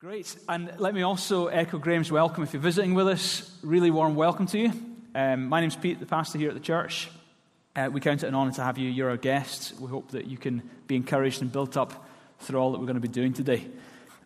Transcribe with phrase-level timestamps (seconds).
[0.00, 0.36] Great.
[0.48, 2.44] And let me also echo Graham's welcome.
[2.44, 4.72] If you're visiting with us, really warm welcome to you.
[5.12, 7.10] Um, my name's Pete, the pastor here at the church.
[7.74, 8.88] Uh, we count it an honour to have you.
[8.88, 9.74] You're our guest.
[9.80, 12.08] We hope that you can be encouraged and built up
[12.38, 13.66] through all that we're going to be doing today.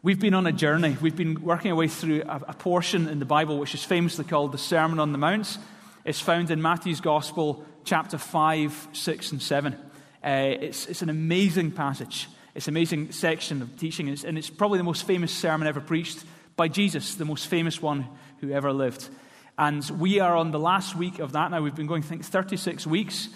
[0.03, 0.95] We've been on a journey.
[1.01, 4.27] We've been working our way through a, a portion in the Bible which is famously
[4.27, 5.57] called the Sermon on the Mount.
[6.05, 9.73] It's found in Matthew's Gospel, chapter 5, 6, and 7.
[9.73, 9.79] Uh,
[10.23, 12.29] it's, it's an amazing passage.
[12.55, 16.23] It's an amazing section of teaching, and it's, probably the most famous sermon ever preached
[16.55, 18.07] by Jesus, the most famous one
[18.41, 19.09] who ever lived.
[19.57, 21.63] And we are on the last week of that now.
[21.63, 23.29] We've been going, I think, 36 weeks.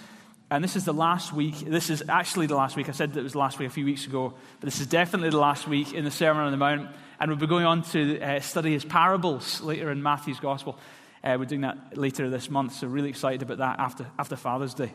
[0.51, 1.59] And this is the last week.
[1.61, 2.89] This is actually the last week.
[2.89, 5.31] I said that it was last week a few weeks ago, but this is definitely
[5.31, 6.89] the last week in the Sermon on the Mount.
[7.19, 10.79] And we'll be going on to uh, study his parables later in Matthew's Gospel.
[11.25, 14.75] Uh, we're doing that later this month, so really excited about that after, after Father's
[14.75, 14.93] Day.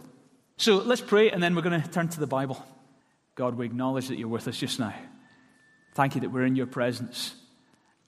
[0.58, 2.64] So let's pray, and then we're going to turn to the Bible.
[3.36, 4.94] God, we acknowledge that you're with us just now.
[5.94, 7.36] Thank you that we're in your presence.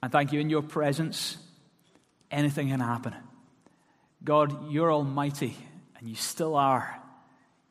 [0.02, 1.38] And thank you, in your presence,
[2.30, 3.16] anything can happen.
[4.24, 5.56] God, you're almighty,
[5.98, 7.00] and you still are.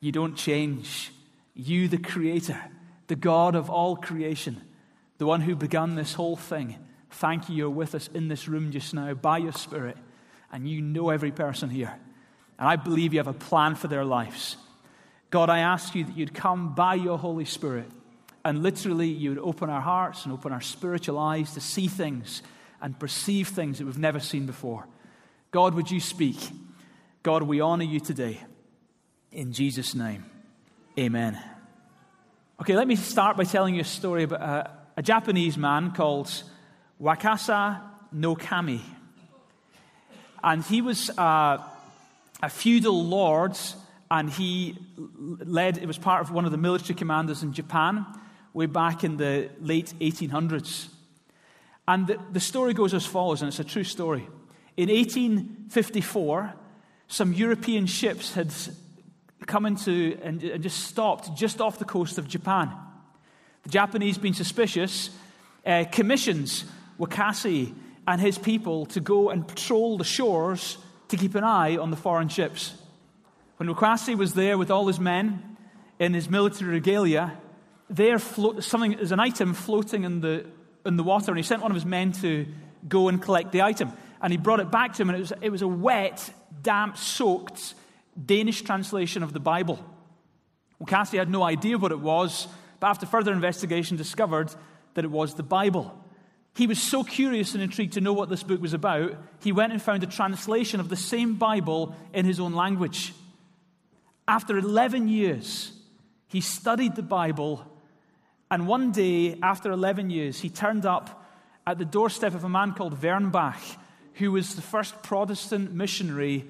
[0.01, 1.13] You don't change.
[1.55, 2.59] You, the Creator,
[3.09, 4.63] the God of all creation,
[5.19, 6.79] the one who began this whole thing,
[7.11, 9.99] thank you, you're with us in this room just now by your Spirit,
[10.51, 11.95] and you know every person here.
[12.59, 14.57] And I believe you have a plan for their lives.
[15.33, 17.91] God, I ask you that you'd come by your Holy Spirit
[18.45, 22.43] and literally you would open our hearts and open our spiritual eyes to see things
[22.83, 24.87] and perceive things that we've never seen before.
[25.51, 26.37] God, would you speak?
[27.23, 28.41] God, we honor you today.
[29.31, 30.27] In Jesus' name,
[30.99, 31.43] amen.
[32.61, 36.31] Okay, let me start by telling you a story about a, a Japanese man called
[37.01, 37.81] Wakasa
[38.13, 38.83] no Kami.
[40.45, 41.57] And he was uh,
[42.43, 43.57] a feudal lord
[44.13, 48.05] and he led, it was part of one of the military commanders in Japan
[48.53, 50.89] way back in the late 1800s.
[51.89, 54.29] And the, the story goes as follows, and it's a true story.
[54.77, 56.53] In 1854,
[57.09, 58.53] some European ships had
[59.47, 62.71] come into and, and just stopped just off the coast of Japan.
[63.63, 65.09] The Japanese, being suspicious,
[65.65, 66.67] uh, commissions
[67.01, 67.73] Wakasa
[68.07, 70.77] and his people to go and patrol the shores
[71.09, 72.75] to keep an eye on the foreign ships.
[73.63, 75.57] When Wakasa was there with all his men
[76.01, 77.39] in his military regalia,
[77.89, 80.47] there float, something is an item floating in the,
[80.85, 82.45] in the water, and he sent one of his men to
[82.89, 83.93] go and collect the item.
[84.21, 86.29] And he brought it back to him, and it was, it was a wet,
[86.61, 87.75] damp, soaked
[88.27, 89.79] Danish translation of the Bible.
[90.83, 92.49] Wakasa had no idea what it was,
[92.81, 94.53] but after further investigation, discovered
[94.95, 95.97] that it was the Bible.
[96.57, 99.73] He was so curious and intrigued to know what this book was about, he went
[99.73, 103.15] and found a translation of the same Bible in his own language.
[104.33, 105.73] After 11 years,
[106.27, 107.67] he studied the Bible,
[108.51, 111.23] and one day, after 11 years, he turned up
[111.67, 113.61] at the doorstep of a man called Verbeck,
[114.15, 116.47] who was the first Protestant missionary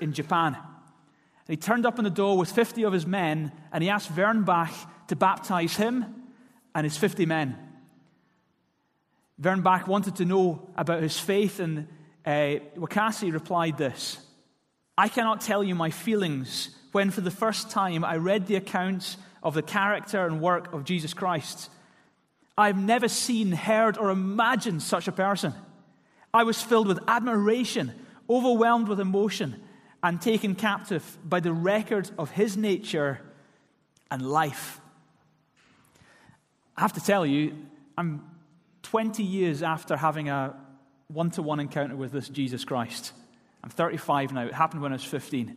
[0.00, 0.54] in Japan.
[0.54, 4.10] And he turned up on the door with 50 of his men, and he asked
[4.16, 4.72] Verbeck
[5.08, 6.06] to baptize him
[6.74, 7.54] and his 50 men.
[9.38, 11.86] Verbeck wanted to know about his faith, and
[12.24, 14.25] uh, Wakasa replied this
[14.98, 19.18] I cannot tell you my feelings when for the first time I read the accounts
[19.42, 21.70] of the character and work of Jesus Christ.
[22.56, 25.52] I've never seen, heard, or imagined such a person.
[26.32, 27.92] I was filled with admiration,
[28.30, 29.62] overwhelmed with emotion,
[30.02, 33.20] and taken captive by the record of his nature
[34.10, 34.80] and life.
[36.76, 37.54] I have to tell you,
[37.98, 38.24] I'm
[38.82, 40.56] 20 years after having a
[41.08, 43.12] one to one encounter with this Jesus Christ.
[43.66, 44.46] I'm 35 now.
[44.46, 45.56] It happened when I was 15.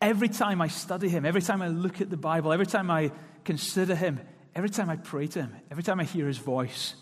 [0.00, 3.12] Every time I study him, every time I look at the Bible, every time I
[3.44, 4.18] consider him,
[4.52, 6.96] every time I pray to him, every time I hear his voice,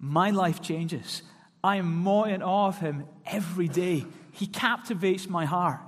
[0.00, 1.22] my life changes.
[1.62, 4.04] I am more in awe of him every day.
[4.32, 5.78] He captivates my heart.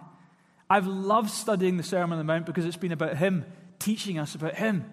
[0.69, 3.45] I've loved studying the Sermon on the Mount because it's been about him,
[3.81, 4.89] teaching us about him.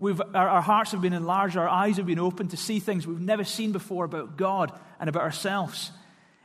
[0.00, 3.06] We've, our, our hearts have been enlarged, our eyes have been opened to see things
[3.06, 5.92] we've never seen before about God and about ourselves.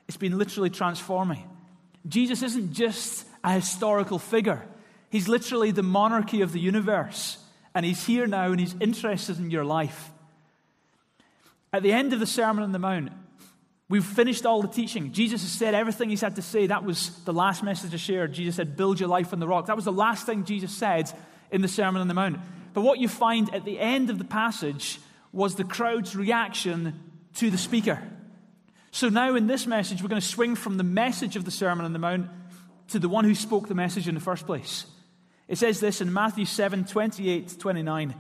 [0.08, 1.44] It's been literally transforming.
[2.08, 4.66] Jesus isn't just a historical figure.
[5.10, 7.38] He's literally the monarchy of the universe.
[7.74, 10.12] And he's here now and he's interested in your life.
[11.72, 13.12] At the end of the Sermon on the Mount,
[13.90, 15.12] we've finished all the teaching.
[15.12, 16.68] Jesus has said everything he's had to say.
[16.68, 18.34] That was the last message I shared.
[18.34, 19.68] Jesus said, Build your life on the rock.
[19.68, 21.12] That was the last thing Jesus said
[21.52, 22.40] in the Sermon on the Mount.
[22.74, 25.00] But what you find at the end of the passage
[25.32, 27.00] was the crowd's reaction
[27.36, 28.02] to the speaker.
[28.98, 31.86] So now in this message, we're going to swing from the message of the Sermon
[31.86, 32.32] on the Mount
[32.88, 34.88] to the one who spoke the message in the first place.
[35.48, 38.16] It says this in Matthew 7 28 29.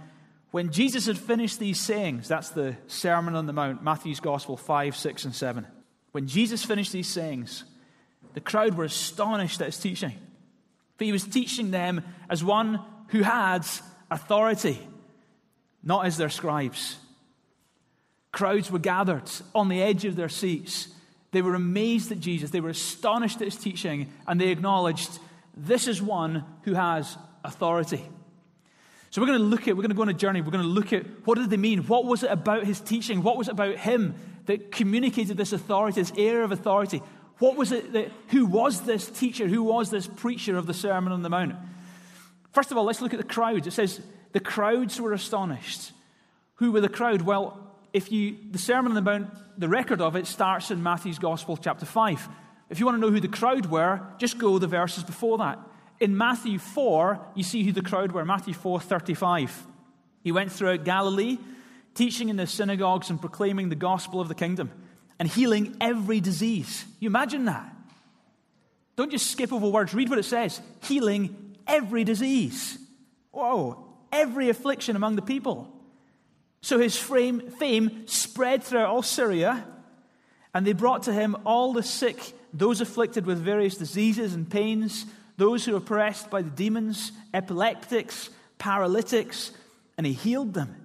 [0.51, 4.95] When Jesus had finished these sayings, that's the Sermon on the Mount, Matthew's Gospel 5,
[4.95, 5.65] 6, and 7.
[6.11, 7.63] When Jesus finished these sayings,
[8.35, 10.13] the crowd were astonished at his teaching.
[10.97, 13.65] For he was teaching them as one who had
[14.11, 14.79] authority,
[15.81, 16.97] not as their scribes.
[18.31, 20.89] Crowds were gathered on the edge of their seats.
[21.31, 22.51] They were amazed at Jesus.
[22.51, 25.19] They were astonished at his teaching, and they acknowledged
[25.55, 28.03] this is one who has authority.
[29.09, 30.41] So we're going to look at, we're going to go on a journey.
[30.41, 31.87] We're going to look at what did they mean?
[31.87, 33.23] What was it about his teaching?
[33.23, 34.15] What was it about him
[34.45, 37.01] that communicated this authority, this air of authority?
[37.39, 39.47] What was it that, who was this teacher?
[39.47, 41.55] Who was this preacher of the Sermon on the Mount?
[42.51, 43.67] First of all, let's look at the crowds.
[43.67, 44.01] It says
[44.33, 45.91] the crowds were astonished.
[46.55, 47.21] Who were the crowd?
[47.21, 51.19] Well, if you, the Sermon on the Mount, the record of it starts in Matthew's
[51.19, 52.29] Gospel, chapter 5.
[52.69, 55.59] If you want to know who the crowd were, just go the verses before that.
[55.99, 58.25] In Matthew 4, you see who the crowd were.
[58.25, 59.65] Matthew 4 35.
[60.23, 61.37] He went throughout Galilee,
[61.95, 64.71] teaching in the synagogues and proclaiming the gospel of the kingdom
[65.19, 66.85] and healing every disease.
[66.99, 67.73] You imagine that?
[68.95, 72.77] Don't just skip over words, read what it says healing every disease.
[73.31, 75.71] Whoa, every affliction among the people.
[76.67, 79.65] So his fame, fame spread throughout all Syria,
[80.53, 85.05] and they brought to him all the sick, those afflicted with various diseases and pains,
[85.37, 89.53] those who were oppressed by the demons, epileptics, paralytics,
[89.97, 90.75] and he healed them.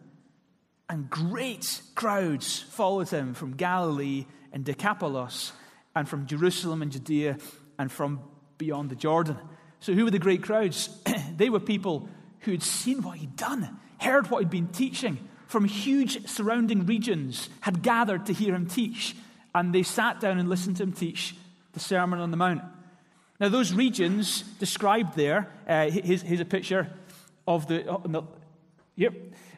[0.88, 5.52] And great crowds followed him from Galilee and Decapolis,
[5.96, 7.38] and from Jerusalem and Judea,
[7.76, 8.20] and from
[8.56, 9.37] beyond the Jordan.
[9.81, 10.96] So, who were the great crowds?
[11.37, 12.08] they were people
[12.43, 15.19] who had seen what he'd done, heard what he'd been teaching,
[15.52, 19.14] from huge surrounding regions had gathered to hear him teach,
[19.54, 21.37] and they sat down and listened to him teach
[21.75, 22.62] the Sermon on the Mount.
[23.38, 26.88] Now, those regions described there, uh, here's, here's, a picture
[27.46, 28.22] of the, on the,
[28.96, 29.12] yep,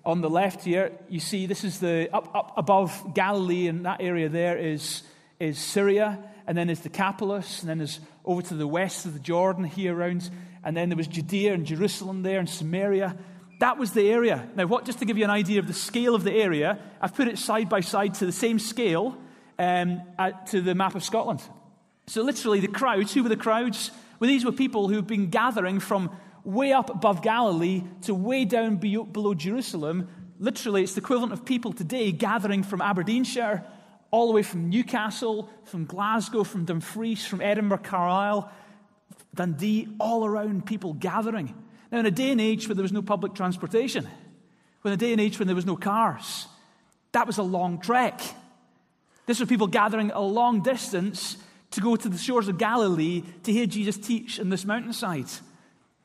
[0.05, 4.03] on the left here, you see this is the, up, up above Galilee, and that
[4.03, 5.05] area there is,
[5.39, 6.19] is Syria,
[6.49, 9.97] and then there's Decapolis, and then there's over to the west of the Jordan here
[9.97, 10.29] around,
[10.65, 13.17] and then there was Judea and Jerusalem there, and Samaria,
[13.65, 14.47] that was the area.
[14.57, 17.15] Now, what, just to give you an idea of the scale of the area, I've
[17.15, 19.17] put it side by side to the same scale
[19.59, 21.43] um, at, to the map of Scotland.
[22.07, 23.91] So, literally, the crowds, who were the crowds?
[24.21, 26.11] Well, these were people who've been gathering from
[26.45, 30.09] way up above Galilee to way down below Jerusalem.
[30.39, 33.65] Literally, it's the equivalent of people today gathering from Aberdeenshire,
[34.11, 38.53] all the way from Newcastle, from Glasgow, from Dumfries, from Edinburgh, Carlisle,
[39.35, 41.55] Dundee, all around people gathering.
[41.95, 44.09] Now, in a day and age where there was no public transportation,
[44.85, 46.49] in a day and age when there was no cars,
[47.13, 48.21] that was a long trek.
[49.27, 51.37] This was people gathering a long distance
[51.71, 55.29] to go to the shores of Galilee to hear Jesus teach in this mountainside.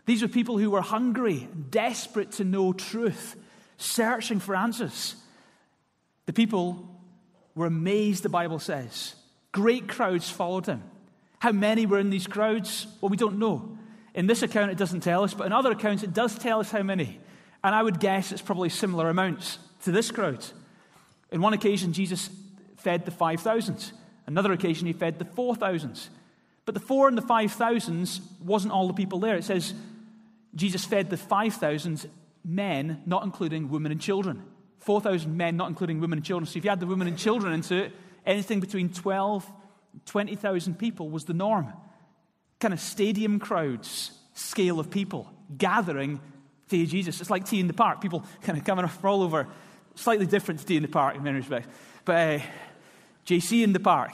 [0.05, 3.35] These were people who were hungry, desperate to know truth,
[3.77, 5.15] searching for answers.
[6.27, 6.87] The people
[7.55, 9.15] were amazed, the Bible says.
[9.53, 10.83] Great crowds followed him.
[11.39, 12.85] How many were in these crowds?
[13.01, 13.78] Well, we don't know.
[14.13, 16.71] In this account, it doesn't tell us, but in other accounts, it does tell us
[16.71, 17.19] how many.
[17.63, 20.45] And I would guess it's probably similar amounts to this crowd.
[21.31, 22.29] In one occasion, Jesus
[22.77, 23.91] fed the 5,000.
[24.25, 25.99] Another occasion, he fed the 4,000.
[26.65, 29.35] But the four and the 5,000 wasn't all the people there.
[29.35, 29.73] It says
[30.55, 32.09] Jesus fed the 5,000
[32.45, 34.43] men, not including women and children.
[34.79, 36.45] 4,000 men, not including women and children.
[36.45, 37.91] So if you add the women and children into it,
[38.25, 39.51] anything between 12
[40.05, 41.73] 20,000 people was the norm
[42.59, 46.19] kind of stadium crowds scale of people gathering
[46.69, 47.19] to hear Jesus.
[47.21, 48.01] It's like T in the Park.
[48.01, 49.47] People kind of coming from all over.
[49.95, 51.67] Slightly different to T in the Park in many respects.
[52.05, 52.43] But uh,
[53.25, 54.11] JC in the Park.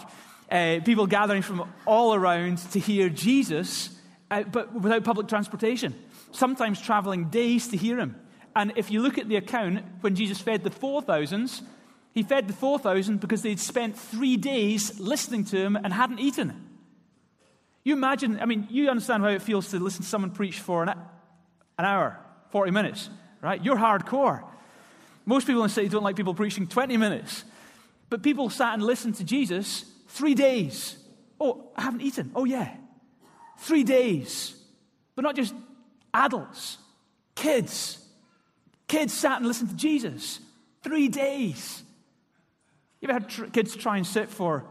[0.50, 3.90] Uh, people gathering from all around to hear Jesus,
[4.30, 5.96] uh, but without public transportation.
[6.32, 8.16] Sometimes traveling days to hear him.
[8.56, 11.62] And if you look at the account, when Jesus fed the 4,000s,
[12.14, 16.75] he fed the 4,000 because they'd spent three days listening to him and hadn't eaten.
[17.86, 20.82] You imagine, I mean, you understand how it feels to listen to someone preach for
[20.82, 23.10] an, an hour, 40 minutes,
[23.42, 23.64] right?
[23.64, 24.44] You're hardcore.
[25.24, 27.44] Most people in the city don't like people preaching 20 minutes.
[28.10, 30.98] But people sat and listened to Jesus three days.
[31.40, 32.32] Oh, I haven't eaten.
[32.36, 32.76] Oh, yeah.
[33.60, 34.60] Three days.
[35.16, 35.54] But not just
[36.12, 36.80] adults,
[37.36, 38.04] kids.
[38.88, 40.40] Kids sat and listened to Jesus
[40.82, 41.84] three days.
[43.00, 44.66] You ever had tr- kids try and sit for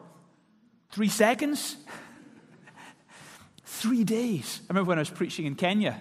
[0.91, 1.77] three seconds?
[3.85, 4.63] Three days.
[4.63, 6.01] I remember when I was preaching in Kenya.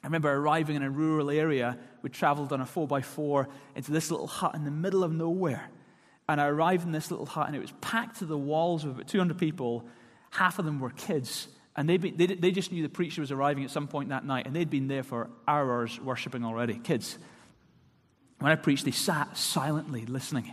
[0.00, 1.76] I remember arriving in a rural area.
[2.02, 5.68] We traveled on a 4x4 into this little hut in the middle of nowhere.
[6.28, 8.94] And I arrived in this little hut, and it was packed to the walls with
[8.94, 9.88] about 200 people.
[10.30, 11.48] Half of them were kids.
[11.74, 14.46] And they, they, they just knew the preacher was arriving at some point that night,
[14.46, 16.74] and they'd been there for hours worshiping already.
[16.74, 17.18] Kids.
[18.38, 20.52] When I preached, they sat silently listening.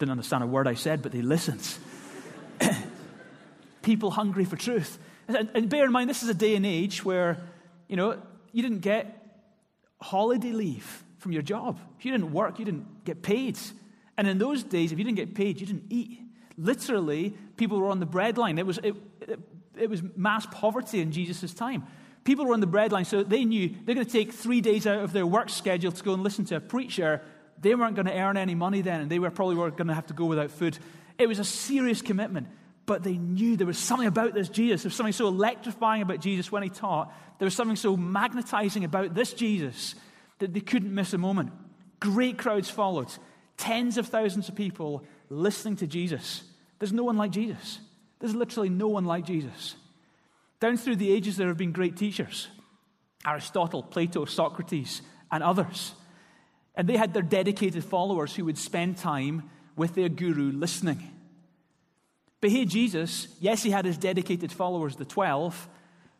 [0.00, 1.78] Didn't understand a word I said, but they listened.
[3.82, 4.98] People hungry for truth.
[5.28, 7.38] And bear in mind, this is a day and age where,
[7.88, 8.20] you know,
[8.52, 9.20] you didn't get
[10.00, 11.78] holiday leave from your job.
[11.98, 13.58] If you didn't work, you didn't get paid.
[14.16, 16.20] And in those days, if you didn't get paid, you didn't eat.
[16.56, 18.58] Literally, people were on the breadline.
[18.58, 19.40] It was, it, it,
[19.76, 21.84] it was mass poverty in Jesus' time.
[22.24, 25.00] People were on the breadline, so they knew they're going to take three days out
[25.00, 27.20] of their work schedule to go and listen to a preacher.
[27.60, 29.94] They weren't going to earn any money then, and they were probably were going to
[29.94, 30.78] have to go without food.
[31.18, 32.48] It was a serious commitment,
[32.86, 34.82] but they knew there was something about this Jesus.
[34.82, 37.12] There was something so electrifying about Jesus when he taught.
[37.38, 39.94] There was something so magnetizing about this Jesus
[40.38, 41.52] that they couldn't miss a moment.
[42.00, 43.08] Great crowds followed,
[43.56, 46.42] tens of thousands of people listening to Jesus.
[46.78, 47.78] There's no one like Jesus.
[48.18, 49.76] There's literally no one like Jesus.
[50.60, 52.48] Down through the ages, there have been great teachers
[53.26, 55.00] Aristotle, Plato, Socrates,
[55.32, 55.94] and others.
[56.74, 61.13] And they had their dedicated followers who would spend time with their guru listening.
[62.44, 65.66] But here, Jesus, yes, he had his dedicated followers, the 12,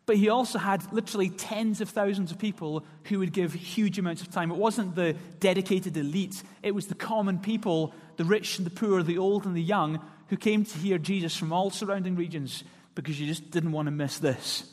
[0.07, 4.23] but he also had literally tens of thousands of people who would give huge amounts
[4.23, 4.49] of time.
[4.49, 9.03] It wasn't the dedicated elite, it was the common people, the rich and the poor,
[9.03, 12.63] the old and the young, who came to hear Jesus from all surrounding regions
[12.95, 14.63] because you just didn't want to miss this.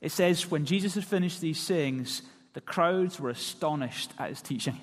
[0.00, 2.22] It says, when Jesus had finished these sayings,
[2.52, 4.78] the crowds were astonished at his teaching.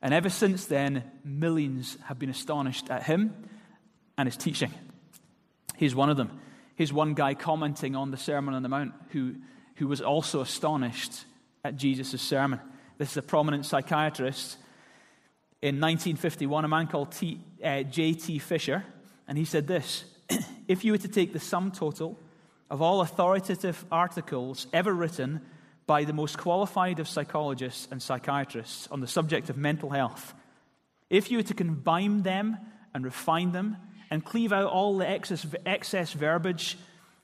[0.00, 3.34] And ever since then, millions have been astonished at him
[4.18, 4.72] and his teaching.
[5.76, 6.40] He's one of them.
[6.76, 9.36] He's one guy commenting on the Sermon on the Mount who,
[9.76, 11.24] who was also astonished
[11.64, 12.60] at Jesus' sermon.
[12.98, 14.56] This is a prominent psychiatrist.
[15.62, 17.14] In 1951, a man called
[17.64, 18.38] uh, J.T.
[18.38, 18.84] Fisher,
[19.26, 20.04] and he said this
[20.68, 22.18] if you were to take the sum total
[22.70, 25.40] of all authoritative articles ever written
[25.86, 30.34] by the most qualified of psychologists and psychiatrists on the subject of mental health,
[31.08, 32.56] if you were to combine them
[32.92, 33.76] and refine them
[34.10, 36.78] and cleave out all the excess, excess verbiage,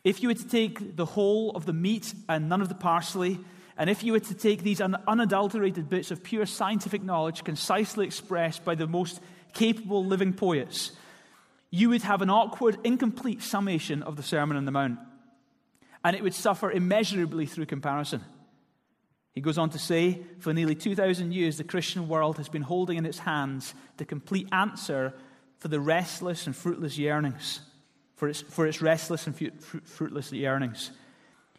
[0.04, 3.38] if you were to take the whole of the meat and none of the parsley,
[3.76, 8.64] and if you were to take these unadulterated bits of pure scientific knowledge concisely expressed
[8.64, 9.20] by the most
[9.54, 10.92] capable living poets,
[11.70, 14.98] you would have an awkward, incomplete summation of the Sermon on the Mount,
[16.04, 18.22] and it would suffer immeasurably through comparison.
[19.34, 22.98] He goes on to say, for nearly 2,000 years, the Christian world has been holding
[22.98, 25.14] in its hands the complete answer
[25.62, 27.60] for the restless and fruitless yearnings,
[28.16, 30.90] for its, for its restless and fruitless yearnings.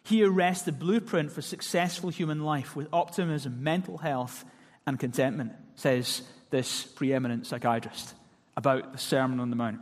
[0.02, 4.44] He rests the blueprint for successful human life with optimism, mental health,
[4.86, 6.20] and contentment, says
[6.50, 8.12] this preeminent psychiatrist
[8.58, 9.80] about the Sermon on the Mount.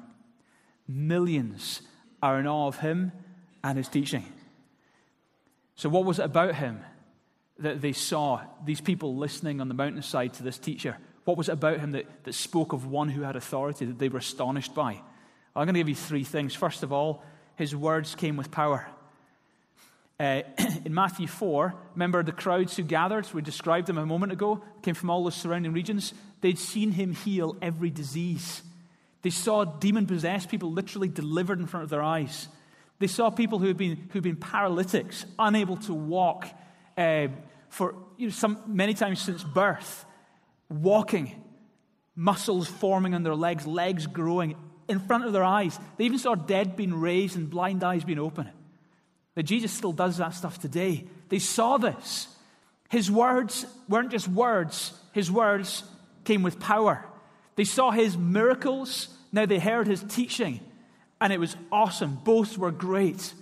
[0.86, 1.82] Millions
[2.22, 3.10] are in awe of him
[3.64, 4.24] and his teaching.
[5.74, 6.78] So, what was it about him
[7.58, 10.96] that they saw these people listening on the mountainside to this teacher?
[11.24, 14.08] What was it about him that, that spoke of one who had authority that they
[14.08, 15.00] were astonished by?
[15.54, 16.54] I'm going to give you three things.
[16.54, 17.22] First of all,
[17.56, 18.88] his words came with power.
[20.18, 20.42] Uh,
[20.84, 23.30] in Matthew 4, remember the crowds who gathered?
[23.32, 26.14] We described them a moment ago, came from all the surrounding regions.
[26.40, 28.62] They'd seen him heal every disease.
[29.22, 32.48] They saw demon possessed people literally delivered in front of their eyes.
[32.98, 36.48] They saw people who had been, who had been paralytics, unable to walk
[36.96, 37.28] uh,
[37.68, 40.04] for you know, some, many times since birth,
[40.72, 41.32] walking,
[42.14, 44.56] muscles forming on their legs, legs growing
[44.88, 45.78] in front of their eyes.
[45.96, 48.50] They even saw dead being raised and blind eyes being opened.
[49.36, 51.06] Now, Jesus still does that stuff today.
[51.28, 52.28] They saw this.
[52.90, 55.82] His words weren't just words, his words
[56.24, 57.04] came with power.
[57.56, 60.60] They saw his miracles, now they heard his teaching,
[61.20, 62.18] and it was awesome.
[62.22, 63.32] Both were great.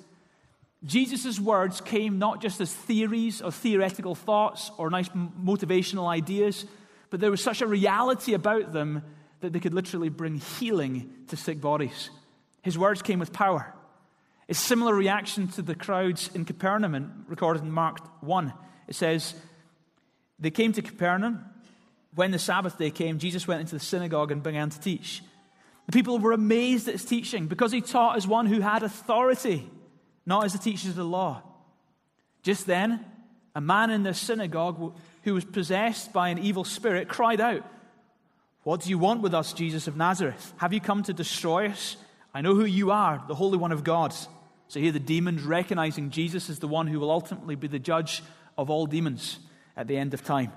[0.85, 6.65] Jesus' words came not just as theories or theoretical thoughts or nice motivational ideas,
[7.11, 9.03] but there was such a reality about them
[9.41, 12.11] that they could literally bring healing to sick bodies.
[12.63, 13.75] His words came with power.
[14.49, 18.53] A similar reaction to the crowds in Capernaum, recorded in Mark 1.
[18.89, 19.35] It says,
[20.39, 21.45] They came to Capernaum,
[22.15, 25.23] when the Sabbath day came, Jesus went into the synagogue and began to teach.
[25.87, 29.69] The people were amazed at his teaching because he taught as one who had authority,
[30.27, 31.43] not as the teachers of the law.
[32.43, 33.05] Just then,
[33.55, 37.65] a man in the synagogue who was possessed by an evil spirit cried out,
[38.63, 40.53] What do you want with us, Jesus of Nazareth?
[40.59, 41.97] Have you come to destroy us?
[42.33, 44.15] I know who you are, the Holy One of God.
[44.69, 48.23] So here the demons recognizing Jesus as the one who will ultimately be the judge
[48.57, 49.39] of all demons
[49.77, 50.53] at the end of time.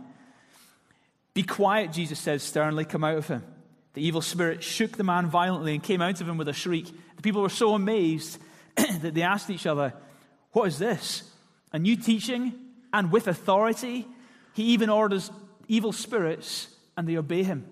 [1.34, 3.44] Be quiet, Jesus says sternly, come out of him.
[3.94, 6.88] The evil spirit shook the man violently and came out of him with a shriek.
[7.16, 8.40] The people were so amazed
[8.76, 9.94] that they asked each other,
[10.52, 11.24] What is this?
[11.72, 12.54] A new teaching
[12.92, 14.08] and with authority?
[14.54, 15.32] He even orders
[15.68, 17.66] evil spirits and they obey him.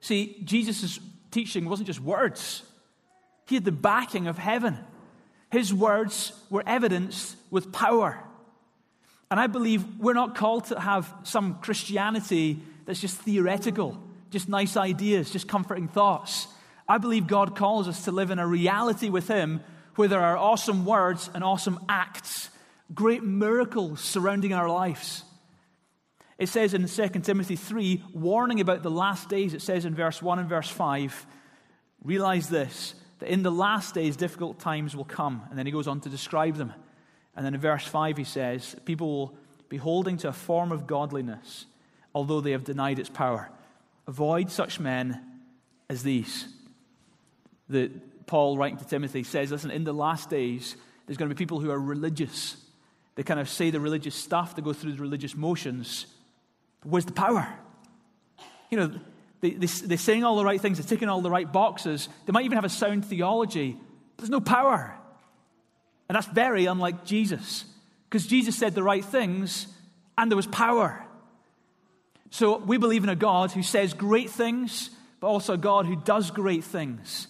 [0.00, 0.98] See, Jesus'
[1.30, 2.62] teaching wasn't just words,
[3.46, 4.78] he had the backing of heaven.
[5.50, 8.22] His words were evidenced with power.
[9.32, 14.00] And I believe we're not called to have some Christianity that's just theoretical,
[14.30, 16.46] just nice ideas, just comforting thoughts.
[16.88, 19.60] I believe God calls us to live in a reality with Him
[19.96, 22.50] where there are awesome words and awesome acts,
[22.94, 25.24] great miracles surrounding our lives.
[26.40, 30.22] It says in 2 Timothy 3, warning about the last days, it says in verse
[30.22, 31.26] 1 and verse 5,
[32.02, 35.42] realize this, that in the last days difficult times will come.
[35.50, 36.72] And then he goes on to describe them.
[37.36, 40.86] And then in verse 5, he says, People will be holding to a form of
[40.86, 41.66] godliness,
[42.14, 43.50] although they have denied its power.
[44.06, 45.20] Avoid such men
[45.90, 46.48] as these.
[47.68, 47.90] The,
[48.24, 50.74] Paul, writing to Timothy, says, Listen, in the last days,
[51.06, 52.56] there's going to be people who are religious.
[53.14, 56.06] They kind of say the religious stuff, they go through the religious motions,
[56.82, 57.48] where's the power?
[58.70, 59.00] You know,
[59.40, 62.08] they, they, they're saying all the right things, they're ticking all the right boxes.
[62.26, 63.72] They might even have a sound theology,
[64.16, 64.96] but there's no power.
[66.08, 67.64] And that's very unlike Jesus,
[68.08, 69.66] because Jesus said the right things
[70.18, 71.04] and there was power.
[72.30, 75.96] So we believe in a God who says great things, but also a God who
[75.96, 77.26] does great things.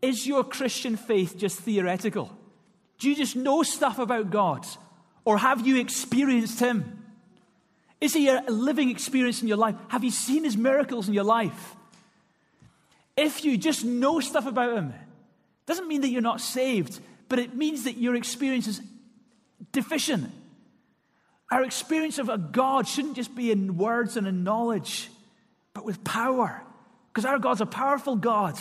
[0.00, 2.36] Is your Christian faith just theoretical?
[2.98, 4.66] Do you just know stuff about God?
[5.24, 7.04] Or have you experienced Him?
[8.00, 9.74] Is he a living experience in your life?
[9.88, 11.74] Have you seen his miracles in your life?
[13.16, 14.94] If you just know stuff about him,
[15.66, 18.80] doesn't mean that you're not saved, but it means that your experience is
[19.72, 20.30] deficient.
[21.50, 25.10] Our experience of a God shouldn't just be in words and in knowledge,
[25.74, 26.62] but with power.
[27.12, 28.56] Because our God's a powerful God.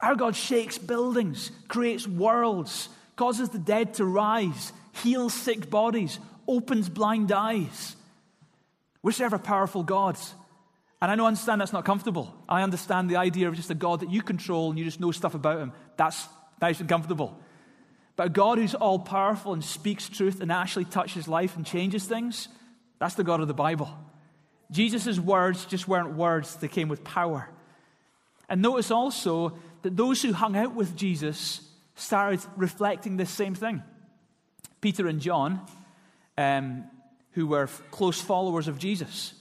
[0.00, 6.88] Our God shakes buildings, creates worlds, causes the dead to rise, heals sick bodies, opens
[6.88, 7.96] blind eyes.
[9.04, 10.16] We serve a powerful God.
[11.02, 12.34] And I know, understand that's not comfortable.
[12.48, 15.12] I understand the idea of just a God that you control and you just know
[15.12, 15.72] stuff about him.
[15.98, 16.26] That's
[16.62, 17.38] nice and comfortable.
[18.16, 22.06] But a God who's all powerful and speaks truth and actually touches life and changes
[22.06, 22.48] things,
[22.98, 23.90] that's the God of the Bible.
[24.70, 27.50] Jesus' words just weren't words, they came with power.
[28.48, 31.60] And notice also that those who hung out with Jesus
[31.94, 33.82] started reflecting this same thing.
[34.80, 35.60] Peter and John,
[36.38, 36.84] um,
[37.34, 39.34] who were close followers of Jesus.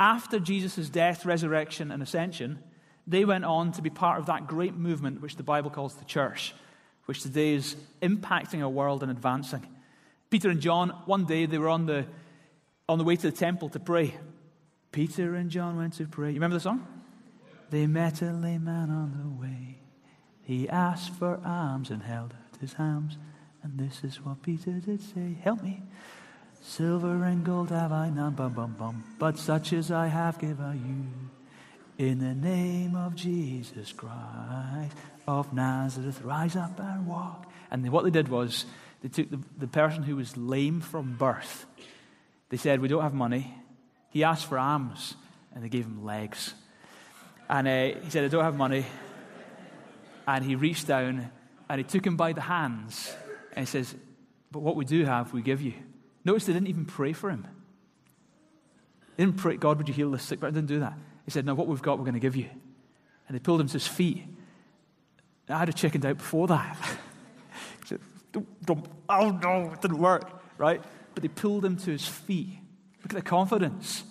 [0.00, 2.58] After Jesus' death, resurrection, and ascension,
[3.06, 6.04] they went on to be part of that great movement which the Bible calls the
[6.04, 6.54] church,
[7.04, 9.66] which today is impacting our world and advancing.
[10.30, 12.06] Peter and John, one day they were on the,
[12.88, 14.14] on the way to the temple to pray.
[14.90, 16.28] Peter and John went to pray.
[16.28, 16.86] You remember the song?
[17.70, 19.78] They met a lame man on the way.
[20.42, 23.18] He asked for alms and held out his hands.
[23.62, 25.82] And this is what Peter did say Help me.
[26.66, 30.58] Silver and gold have I none, bum, bum, bum, but such as I have give
[30.58, 31.04] you.
[31.98, 34.96] In the name of Jesus Christ
[35.28, 37.52] of Nazareth, rise up and walk.
[37.70, 38.64] And what they did was,
[39.02, 41.66] they took the, the person who was lame from birth.
[42.48, 43.54] They said, We don't have money.
[44.08, 45.16] He asked for arms,
[45.54, 46.54] and they gave him legs.
[47.48, 48.86] And uh, he said, I don't have money.
[50.26, 51.30] And he reached down
[51.68, 53.14] and he took him by the hands
[53.52, 53.94] and he says,
[54.50, 55.74] But what we do have, we give you.
[56.24, 57.46] Notice they didn't even pray for him.
[59.16, 60.40] They didn't pray, God, would you heal this sick?
[60.40, 60.94] But they didn't do that.
[61.24, 62.48] He said, No, what we've got, we're going to give you.
[63.28, 64.24] And they pulled him to his feet.
[65.48, 66.76] I had a chickened out before that.
[67.80, 68.00] he said,
[68.32, 70.82] don't, don't, Oh, no, it didn't work, right?
[71.14, 72.58] But they pulled him to his feet.
[73.02, 74.04] Look at the confidence.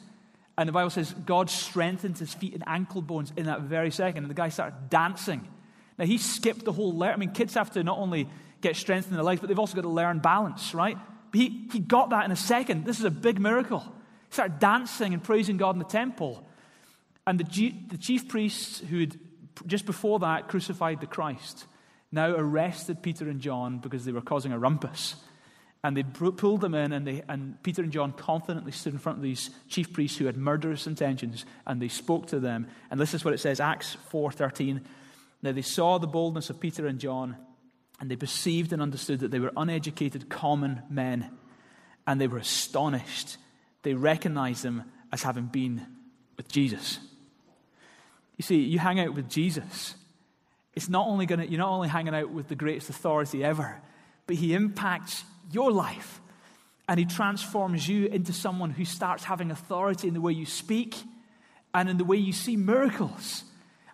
[0.58, 4.24] And the Bible says God strengthened his feet and ankle bones in that very second.
[4.24, 5.48] And the guy started dancing.
[5.98, 7.14] Now, he skipped the whole learn.
[7.14, 8.30] I mean, kids have to not only
[8.62, 10.98] get strength in their legs, but they've also got to learn balance, right?
[11.34, 12.86] He, he got that in a second.
[12.86, 13.80] This is a big miracle.
[13.80, 16.48] He started dancing and praising God in the temple.
[17.26, 19.20] And the, the chief priests who had
[19.66, 21.66] just before that crucified the Christ
[22.12, 25.16] now arrested Peter and John because they were causing a rumpus.
[25.84, 29.18] And they pulled them in, and, they, and Peter and John confidently stood in front
[29.18, 32.68] of these chief priests who had murderous intentions, and they spoke to them.
[32.90, 34.82] And this is what it says, Acts 4.13.
[35.42, 37.36] Now they saw the boldness of Peter and John,
[38.04, 41.32] and they perceived and understood that they were uneducated, common men.
[42.06, 43.38] And they were astonished.
[43.84, 45.88] They recognized them as having been
[46.36, 47.00] with Jesus.
[48.36, 49.96] You see, you hang out with Jesus.
[50.74, 53.82] It's not only going to, you're not only hanging out with the greatest authority ever,
[54.28, 56.20] but he impacts your life.
[56.90, 60.98] And he transforms you into someone who starts having authority in the way you speak
[61.74, 63.46] and in the way you see miracles.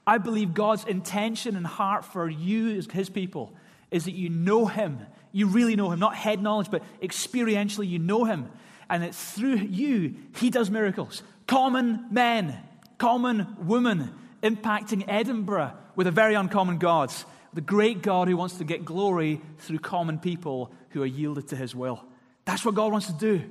[0.08, 3.54] I believe God's intention and heart for you as his people
[3.92, 5.00] is that you know Him.
[5.32, 8.50] You really know Him, not head knowledge, but experientially you know Him.
[8.90, 11.22] And it's through you he does miracles.
[11.48, 12.58] Common men,
[12.98, 17.14] common women, impacting Edinburgh with a very uncommon God.
[17.54, 21.56] The great God who wants to get glory through common people who are yielded to
[21.56, 22.04] his will.
[22.46, 23.44] That's what God wants to do.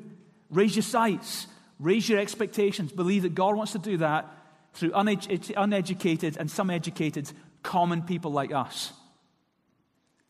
[0.50, 1.46] Raise your sights,
[1.78, 2.90] raise your expectations.
[2.90, 4.26] Believe that God wants to do that
[4.72, 7.30] through uneducated and some educated
[7.62, 8.92] common people like us.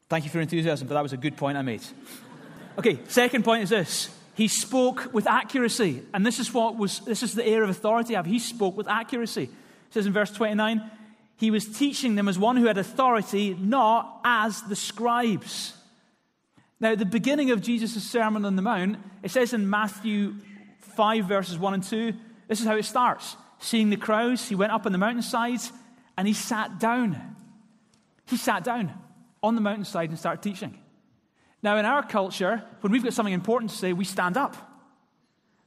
[0.08, 1.82] Thank you for your enthusiasm, but that was a good point I made.
[2.78, 4.10] Okay, second point is this.
[4.34, 6.02] He spoke with accuracy.
[6.14, 8.26] And this is what was this is the air of authority I have.
[8.26, 9.44] He spoke with accuracy.
[9.44, 9.50] It
[9.90, 10.90] says in verse 29,
[11.36, 15.74] he was teaching them as one who had authority, not as the scribes.
[16.80, 20.34] Now, the beginning of Jesus' Sermon on the Mount, it says in Matthew
[20.80, 22.14] 5, verses 1 and 2,
[22.46, 23.36] this is how it starts.
[23.58, 25.60] Seeing the crowds, he went up on the mountainside
[26.16, 27.36] and he sat down.
[28.26, 28.94] He sat down
[29.42, 30.78] on the mountainside and start teaching.
[31.62, 34.56] Now, in our culture, when we've got something important to say, we stand up.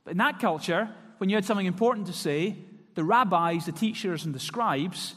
[0.03, 2.55] But in that culture, when you had something important to say,
[2.95, 5.15] the rabbis, the teachers, and the scribes,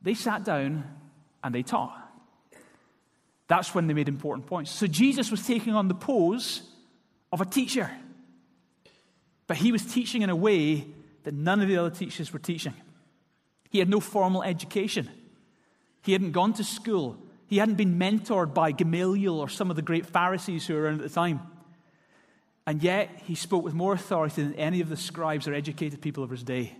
[0.00, 0.84] they sat down
[1.42, 1.98] and they taught.
[3.48, 4.70] That's when they made important points.
[4.70, 6.62] So Jesus was taking on the pose
[7.32, 7.90] of a teacher.
[9.46, 10.86] But he was teaching in a way
[11.24, 12.74] that none of the other teachers were teaching.
[13.70, 15.10] He had no formal education.
[16.02, 17.18] He hadn't gone to school.
[17.52, 21.02] He hadn't been mentored by Gamaliel or some of the great Pharisees who were around
[21.02, 21.42] at the time.
[22.66, 26.24] And yet, he spoke with more authority than any of the scribes or educated people
[26.24, 26.74] of his day.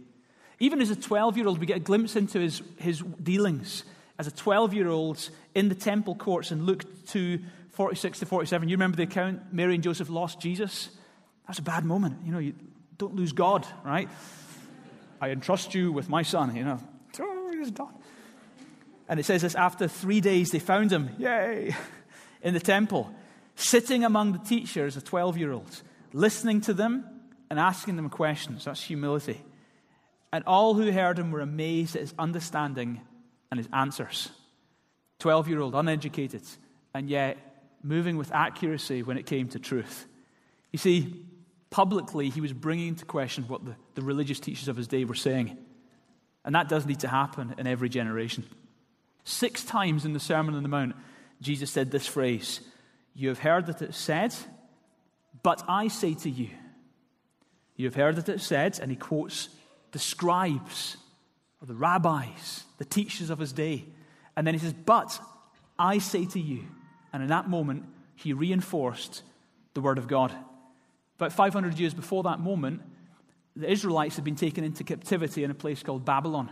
[0.61, 3.85] Even as a 12 year old, we get a glimpse into his, his dealings.
[4.19, 7.41] As a 12 year old in the temple courts in Luke 2
[7.73, 8.67] 46 to 47.
[8.71, 10.89] You remember the account Mary and Joseph lost Jesus?
[11.47, 12.25] That's a bad moment.
[12.25, 12.55] You know, you
[12.97, 14.09] don't lose God, right?
[15.21, 16.81] I entrust you with my son, you know.
[17.21, 17.93] Oh, he's done.
[19.13, 21.77] And it says this after three days, they found him, yay,
[22.43, 23.15] in the temple,
[23.57, 25.83] sitting among the teachers, a 12 year old,
[26.15, 27.05] listening to them
[27.51, 28.65] and asking them questions.
[28.65, 29.39] That's humility.
[30.33, 33.03] And all who heard him were amazed at his understanding
[33.51, 34.31] and his answers.
[35.19, 36.45] 12 year old, uneducated,
[36.95, 37.37] and yet
[37.83, 40.07] moving with accuracy when it came to truth.
[40.73, 41.27] You see,
[41.69, 45.15] publicly, he was bringing into question what the, the religious teachers of his day were
[45.15, 45.59] saying.
[46.47, 48.47] And that does need to happen in every generation.
[49.25, 50.97] Six times in the Sermon on the Mount,
[51.41, 52.61] Jesus said this phrase
[53.15, 54.35] You have heard that it said,
[55.43, 56.51] but I say to you.
[57.77, 59.49] You have heard that it said, and he quotes
[59.93, 60.97] the scribes
[61.61, 63.85] or the rabbis, the teachers of his day.
[64.37, 65.19] And then he says, But
[65.79, 66.65] I say to you.
[67.13, 69.23] And in that moment, he reinforced
[69.75, 70.33] the word of God.
[71.17, 72.83] About 500 years before that moment,
[73.55, 76.51] the Israelites had been taken into captivity in a place called Babylon.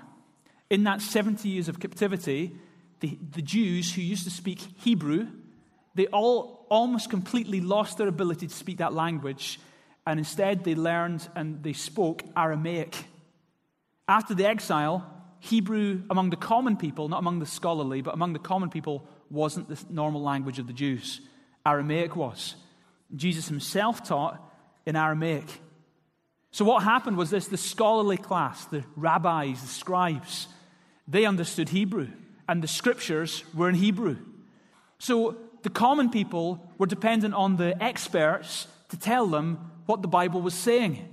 [0.70, 2.56] In that 70 years of captivity,
[3.00, 5.26] the, the Jews who used to speak Hebrew,
[5.94, 9.58] they all almost completely lost their ability to speak that language,
[10.06, 12.96] and instead they learned and they spoke Aramaic.
[14.08, 15.04] After the exile,
[15.40, 19.68] Hebrew among the common people, not among the scholarly, but among the common people, wasn't
[19.68, 21.20] the normal language of the Jews.
[21.66, 22.54] Aramaic was.
[23.14, 24.40] Jesus himself taught
[24.86, 25.46] in Aramaic.
[26.52, 30.48] So, what happened was this the scholarly class, the rabbis, the scribes,
[31.10, 32.08] they understood Hebrew,
[32.48, 34.16] and the scriptures were in Hebrew.
[34.98, 40.40] So, the common people were dependent on the experts to tell them what the Bible
[40.40, 41.06] was saying.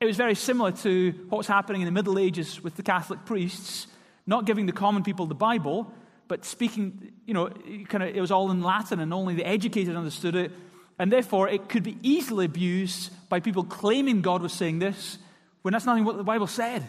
[0.00, 3.24] It was very similar to what was happening in the Middle Ages with the Catholic
[3.24, 3.86] priests,
[4.26, 5.92] not giving the common people the Bible,
[6.28, 7.48] but speaking, you know,
[7.88, 10.50] kind of, it was all in Latin and only the educated understood it.
[10.98, 15.18] And therefore, it could be easily abused by people claiming God was saying this
[15.62, 16.88] when that's nothing what the Bible said.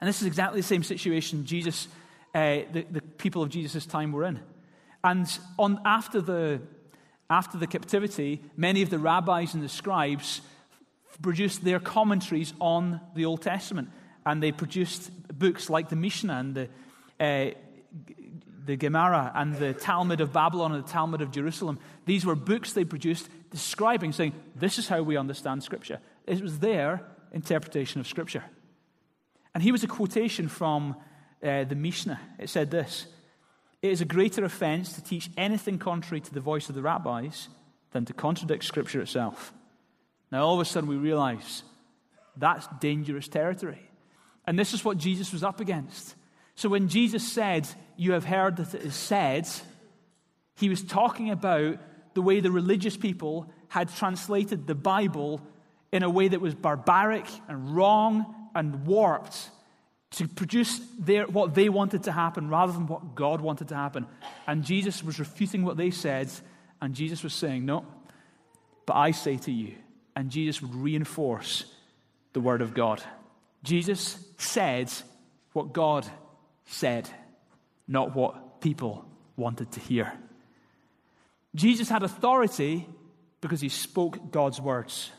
[0.00, 1.88] And this is exactly the same situation Jesus,
[2.34, 4.40] uh, the, the people of Jesus' time were in.
[5.02, 5.26] And
[5.58, 6.60] on, after, the,
[7.30, 10.40] after the captivity, many of the rabbis and the scribes
[11.22, 13.90] produced their commentaries on the Old Testament.
[14.26, 16.68] And they produced books like the Mishnah and the,
[17.20, 17.50] uh,
[18.64, 21.78] the Gemara and the Talmud of Babylon and the Talmud of Jerusalem.
[22.06, 26.00] These were books they produced describing, saying, This is how we understand Scripture.
[26.26, 28.44] It was their interpretation of Scripture.
[29.54, 30.96] And here was a quotation from
[31.42, 32.20] uh, the Mishnah.
[32.38, 33.06] It said this
[33.82, 37.48] It is a greater offense to teach anything contrary to the voice of the rabbis
[37.92, 39.52] than to contradict Scripture itself.
[40.32, 41.62] Now, all of a sudden, we realize
[42.36, 43.88] that's dangerous territory.
[44.46, 46.16] And this is what Jesus was up against.
[46.56, 49.48] So when Jesus said, You have heard that it is said,
[50.56, 51.78] he was talking about
[52.14, 55.40] the way the religious people had translated the Bible
[55.90, 59.50] in a way that was barbaric and wrong and warped
[60.12, 64.06] to produce their, what they wanted to happen rather than what God wanted to happen.
[64.46, 66.30] And Jesus was refuting what they said,
[66.80, 67.84] and Jesus was saying, No,
[68.86, 69.74] but I say to you.
[70.16, 71.64] and Jesus would reinforce
[72.32, 73.02] the Word of God.
[73.62, 74.92] Jesus said
[75.52, 76.06] what God
[76.66, 77.08] said,
[77.88, 79.04] not what people
[79.36, 80.12] wanted to hear.
[81.54, 82.86] Jesus had authority
[83.40, 85.10] because he spoke God's words.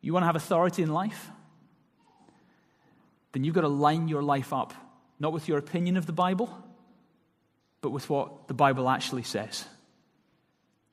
[0.00, 1.30] You want to have authority in life?
[3.32, 4.74] Then you've got to line your life up,
[5.18, 6.50] not with your opinion of the Bible,
[7.80, 9.64] but with what the Bible actually says.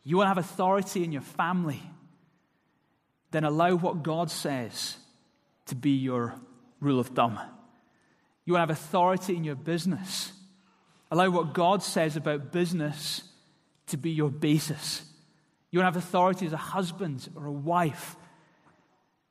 [0.03, 1.81] You want to have authority in your family,
[3.31, 4.97] then allow what God says
[5.65, 6.35] to be your
[6.79, 7.39] rule of thumb.
[8.45, 10.31] You want to have authority in your business,
[11.11, 13.23] allow what God says about business
[13.87, 15.03] to be your basis.
[15.71, 18.15] You want to have authority as a husband or a wife.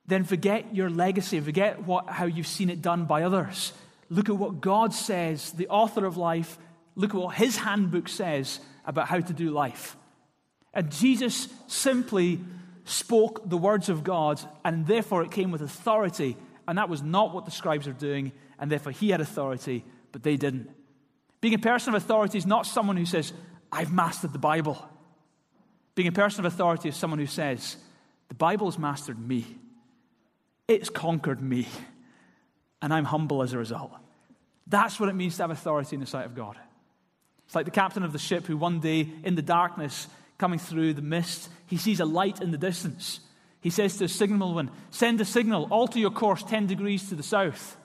[0.06, 3.72] Then forget your legacy, forget what, how you've seen it done by others.
[4.08, 6.58] Look at what God says, the author of life.
[6.94, 9.96] Look at what his handbook says about how to do life.
[10.72, 12.40] And Jesus simply
[12.84, 16.36] spoke the words of God, and therefore it came with authority.
[16.68, 20.22] And that was not what the scribes are doing, and therefore he had authority, but
[20.22, 20.70] they didn't.
[21.40, 23.32] Being a person of authority is not someone who says,
[23.72, 24.82] I've mastered the Bible.
[25.94, 27.76] Being a person of authority is someone who says,
[28.28, 29.44] The Bible has mastered me,
[30.68, 31.68] it's conquered me,
[32.82, 33.92] and I'm humble as a result.
[34.66, 36.56] That's what it means to have authority in the sight of God.
[37.46, 40.94] It's like the captain of the ship who one day in the darkness, coming through
[40.94, 43.20] the mist, he sees a light in the distance.
[43.60, 47.22] He says to the signalman, Send a signal, alter your course 10 degrees to the
[47.22, 47.76] south.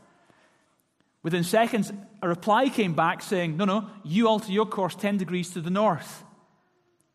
[1.23, 1.91] Within seconds,
[2.21, 5.69] a reply came back saying, No, no, you alter your course 10 degrees to the
[5.69, 6.23] north.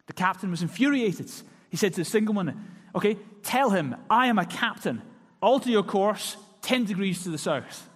[0.06, 1.30] The captain was infuriated.
[1.70, 5.02] He said to the signalman, Okay, tell him, I am a captain.
[5.46, 7.88] Alter your course 10 degrees to the south.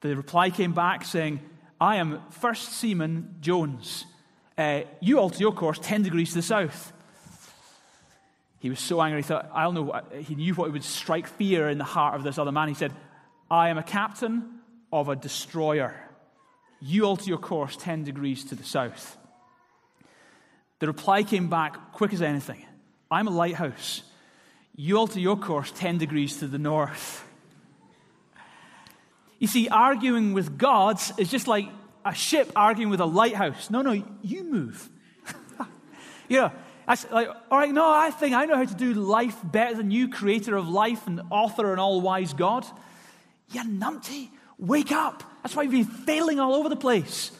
[0.00, 1.40] The reply came back saying,
[1.78, 4.06] I am First Seaman Jones.
[4.56, 6.94] Uh, you alter your course 10 degrees to the south.
[8.58, 10.00] He was so angry, he thought, I'll know.
[10.18, 12.68] He knew what would strike fear in the heart of this other man.
[12.68, 12.94] He said,
[13.50, 15.94] I am a captain of a destroyer.
[16.80, 19.18] You alter your course 10 degrees to the south.
[20.78, 22.64] The reply came back quick as anything
[23.10, 24.04] I'm a lighthouse.
[24.76, 27.24] You alter your course 10 degrees to the north.
[29.38, 31.68] You see, arguing with gods is just like
[32.04, 33.70] a ship arguing with a lighthouse.
[33.70, 34.88] No, no, you move.
[36.28, 36.52] you know,
[36.86, 39.90] that's like, all right, no, I think I know how to do life better than
[39.90, 42.64] you, creator of life and author and all wise God.
[43.50, 44.28] You numpty.
[44.58, 45.22] Wake up.
[45.42, 47.30] That's why you've been failing all over the place.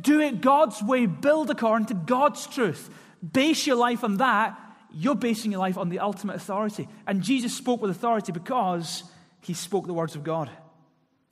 [0.00, 1.06] Do it God's way.
[1.06, 2.90] Build according to God's truth.
[3.32, 4.58] Base your life on that.
[4.92, 6.88] You're basing your life on the ultimate authority.
[7.06, 9.04] And Jesus spoke with authority because
[9.40, 10.50] he spoke the words of God.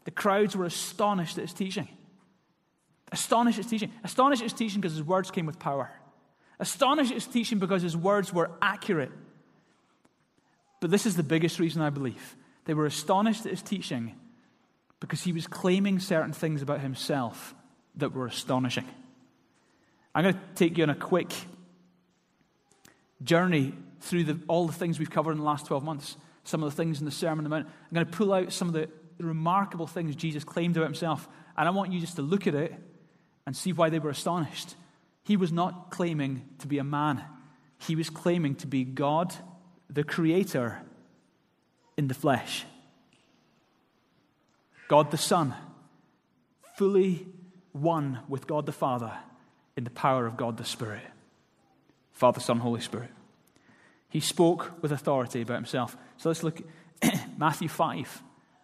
[0.04, 1.88] The crowds were astonished at his teaching.
[3.10, 3.92] Astonished at his teaching.
[4.04, 5.90] Astonished at his teaching because his words came with power.
[6.60, 9.12] Astonished at his teaching because his words were accurate.
[10.80, 12.36] But this is the biggest reason I believe.
[12.64, 14.14] They were astonished at his teaching
[15.00, 17.54] because he was claiming certain things about himself
[17.96, 18.86] that were astonishing.
[20.14, 21.32] I'm going to take you on a quick
[23.22, 26.70] journey through the, all the things we've covered in the last 12 months, some of
[26.70, 27.66] the things in the Sermon on the Mount.
[27.66, 31.68] I'm going to pull out some of the remarkable things Jesus claimed about himself, and
[31.68, 32.72] I want you just to look at it
[33.46, 34.74] and see why they were astonished.
[35.24, 37.24] He was not claiming to be a man,
[37.78, 39.35] he was claiming to be God,
[39.88, 40.81] the Creator,
[41.96, 42.64] in the flesh.
[44.88, 45.54] God the Son,
[46.76, 47.26] fully
[47.72, 49.12] one with God the Father
[49.76, 51.02] in the power of God the Spirit.
[52.18, 53.11] Father, Son, Holy Spirit.
[54.09, 55.96] He spoke with authority about himself.
[56.16, 56.61] So let's look
[57.00, 58.22] at Matthew 5,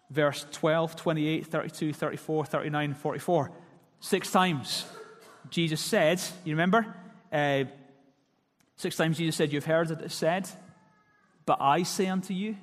[0.09, 3.51] verse 12, 28, 32, 34, 39, 44.
[4.01, 4.85] Six times
[5.49, 6.85] Jesus said, you remember?
[7.31, 7.63] Uh,
[8.75, 10.49] six times Jesus said, You've heard that it said,
[11.45, 12.57] but I say unto you.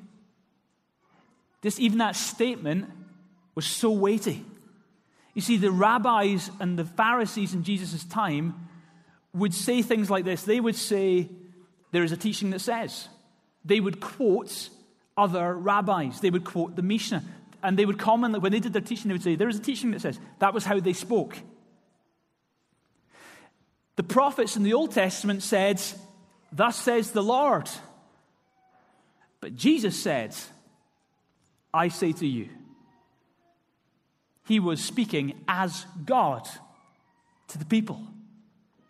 [1.63, 2.91] This, even that statement
[3.55, 4.45] was so weighty.
[5.33, 8.69] You see, the rabbis and the Pharisees in Jesus' time
[9.35, 10.43] would say things like this.
[10.43, 11.29] They would say,
[11.91, 13.09] There is a teaching that says.
[13.65, 14.69] They would quote
[15.17, 16.21] other rabbis.
[16.21, 17.23] They would quote the Mishnah.
[17.63, 19.63] And they would commonly, when they did their teaching, they would say, There is a
[19.63, 20.19] teaching that says.
[20.41, 21.39] That was how they spoke.
[23.97, 25.81] The prophets in the Old Testament said,
[26.51, 27.69] Thus says the Lord.
[29.41, 30.35] But Jesus said,
[31.75, 32.49] I say to you.
[34.47, 36.49] He was speaking as God
[37.49, 38.01] to the people.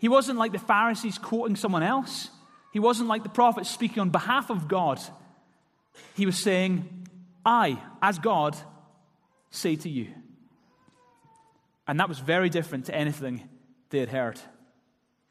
[0.02, 2.28] He wasn't like the Pharisees quoting someone else.
[2.72, 5.00] He wasn't like the prophets speaking on behalf of God.
[6.16, 7.06] He was saying,
[7.46, 8.56] I, as God,
[9.52, 10.08] say to you.
[11.86, 13.48] And that was very different to anything
[13.90, 14.40] they had heard.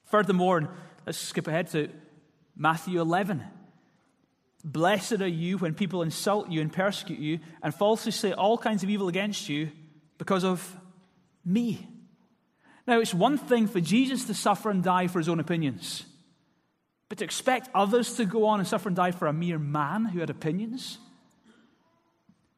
[0.06, 0.70] Furthermore,
[1.06, 1.90] let's skip ahead to
[2.56, 3.44] Matthew 11.
[4.64, 8.84] Blessed are you when people insult you and persecute you and falsely say all kinds
[8.84, 9.70] of evil against you
[10.18, 10.78] because of
[11.44, 11.90] me.
[12.88, 16.04] Now, it's one thing for Jesus to suffer and die for his own opinions,
[17.10, 20.06] but to expect others to go on and suffer and die for a mere man
[20.06, 20.98] who had opinions.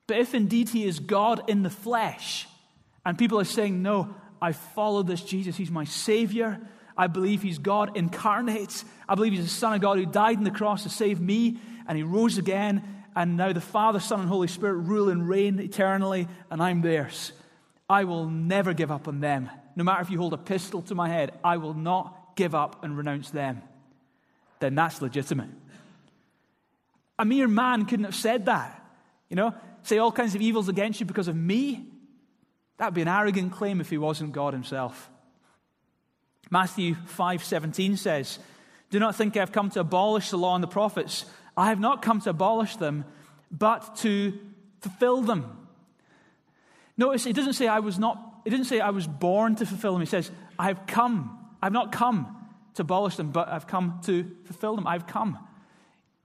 [0.07, 2.47] But if indeed he is God in the flesh,
[3.05, 6.59] and people are saying, No, I follow this Jesus, he's my Savior,
[6.97, 8.83] I believe he's God incarnate.
[9.07, 11.59] I believe he's the Son of God who died on the cross to save me,
[11.87, 12.83] and he rose again.
[13.15, 17.31] And now the Father, Son, and Holy Spirit rule and reign eternally, and I'm theirs.
[17.89, 19.49] I will never give up on them.
[19.75, 22.83] No matter if you hold a pistol to my head, I will not give up
[22.83, 23.61] and renounce them.
[24.59, 25.49] Then that's legitimate.
[27.19, 28.79] A mere man couldn't have said that.
[29.29, 31.87] You know, say all kinds of evils against you because of me.
[32.77, 35.09] That would be an arrogant claim if he wasn't God himself.
[36.49, 38.39] Matthew 5:17 says,
[38.89, 41.25] "Do not think I have come to abolish the law and the prophets.
[41.55, 43.05] I have not come to abolish them,
[43.51, 44.39] but to
[44.81, 45.67] fulfill them."
[46.97, 49.93] Notice it doesn't say I was not it didn't say I was born to fulfill
[49.93, 50.01] them.
[50.01, 51.37] He says, I have come.
[51.61, 52.35] I've not come
[52.75, 54.87] to abolish them, but I've come to fulfill them.
[54.87, 55.37] I've come.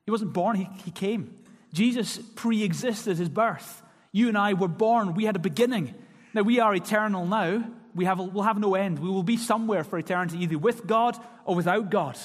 [0.04, 1.36] He wasn't born, he, he came.
[1.72, 3.82] Jesus pre existed his birth.
[4.10, 5.94] You and I were born, we had a beginning.
[6.34, 8.98] Now we are eternal now, we have, we'll have no end.
[8.98, 12.16] We will be somewhere for eternity, either with God or without God.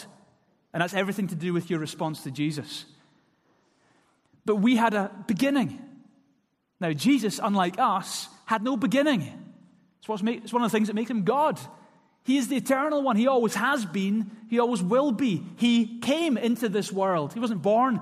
[0.72, 2.86] And that's everything to do with your response to Jesus.
[4.46, 5.80] But we had a beginning.
[6.80, 9.43] Now, Jesus, unlike us, had no beginning.
[10.08, 11.60] It's, make, it's one of the things that makes him God.
[12.26, 13.16] He is the eternal one.
[13.16, 14.32] He always has been.
[14.50, 15.44] He always will be.
[15.58, 17.34] He came into this world.
[17.34, 18.02] He wasn't born.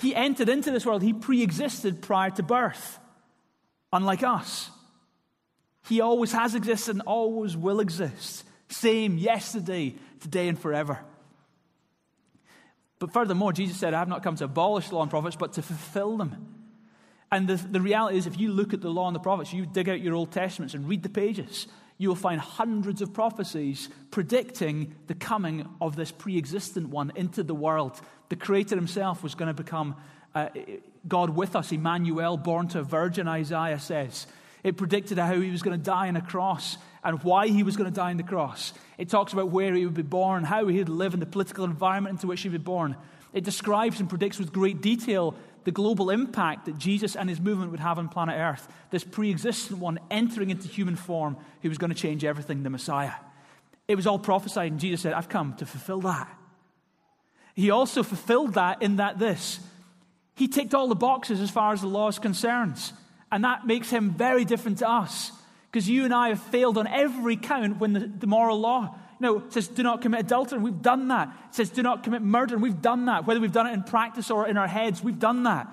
[0.00, 1.02] He entered into this world.
[1.02, 2.98] He pre existed prior to birth,
[3.92, 4.70] unlike us.
[5.88, 8.44] He always has existed and always will exist.
[8.68, 11.00] Same yesterday, today, and forever.
[12.98, 15.54] But furthermore, Jesus said, I have not come to abolish the law and prophets, but
[15.54, 16.59] to fulfill them.
[17.32, 19.66] And the, the reality is, if you look at the law and the prophets, you
[19.66, 23.88] dig out your Old Testaments and read the pages, you will find hundreds of prophecies
[24.10, 28.00] predicting the coming of this pre existent one into the world.
[28.30, 29.96] The Creator Himself was going to become
[30.34, 30.48] uh,
[31.06, 34.26] God with us, Emmanuel, born to a virgin, Isaiah says.
[34.62, 37.76] It predicted how he was going to die on a cross and why he was
[37.76, 38.72] going to die on the cross.
[38.98, 41.64] It talks about where he would be born, how he would live in the political
[41.64, 42.96] environment into which he would be born.
[43.32, 47.70] It describes and predicts with great detail the global impact that Jesus and his movement
[47.70, 48.66] would have on planet Earth.
[48.90, 52.70] This pre existent one entering into human form who was going to change everything, the
[52.70, 53.12] Messiah.
[53.88, 56.28] It was all prophesied, and Jesus said, I've come to fulfill that.
[57.54, 59.60] He also fulfilled that in that this.
[60.34, 62.78] He ticked all the boxes as far as the law is concerned.
[63.30, 65.32] And that makes him very different to us.
[65.70, 69.38] Because you and I have failed on every count when the, the moral law know,
[69.38, 71.28] it says do not commit adultery, and we've done that.
[71.48, 73.26] It says do not commit murder, and we've done that.
[73.26, 75.68] Whether we've done it in practice or in our heads, we've done that.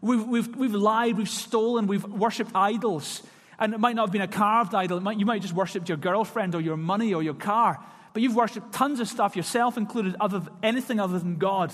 [0.00, 3.22] We've, we've, we've lied, we've stolen, we've worshipped idols.
[3.58, 5.00] And it might not have been a carved idol.
[5.00, 7.82] Might, you might have just worshipped your girlfriend or your money or your car.
[8.12, 11.72] But you've worshipped tons of stuff, yourself included, other, anything other than God.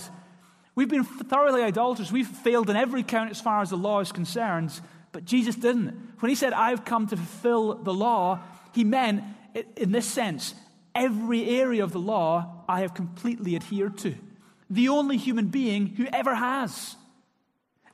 [0.75, 2.13] We've been thoroughly idolaters.
[2.13, 4.79] We've failed in every count as far as the law is concerned.
[5.13, 6.15] But Jesus didn't.
[6.21, 8.41] When he said, I've come to fulfill the law,
[8.73, 9.25] he meant,
[9.77, 10.55] in this sense,
[10.94, 14.14] every area of the law I have completely adhered to.
[14.68, 16.96] The only human being who ever has.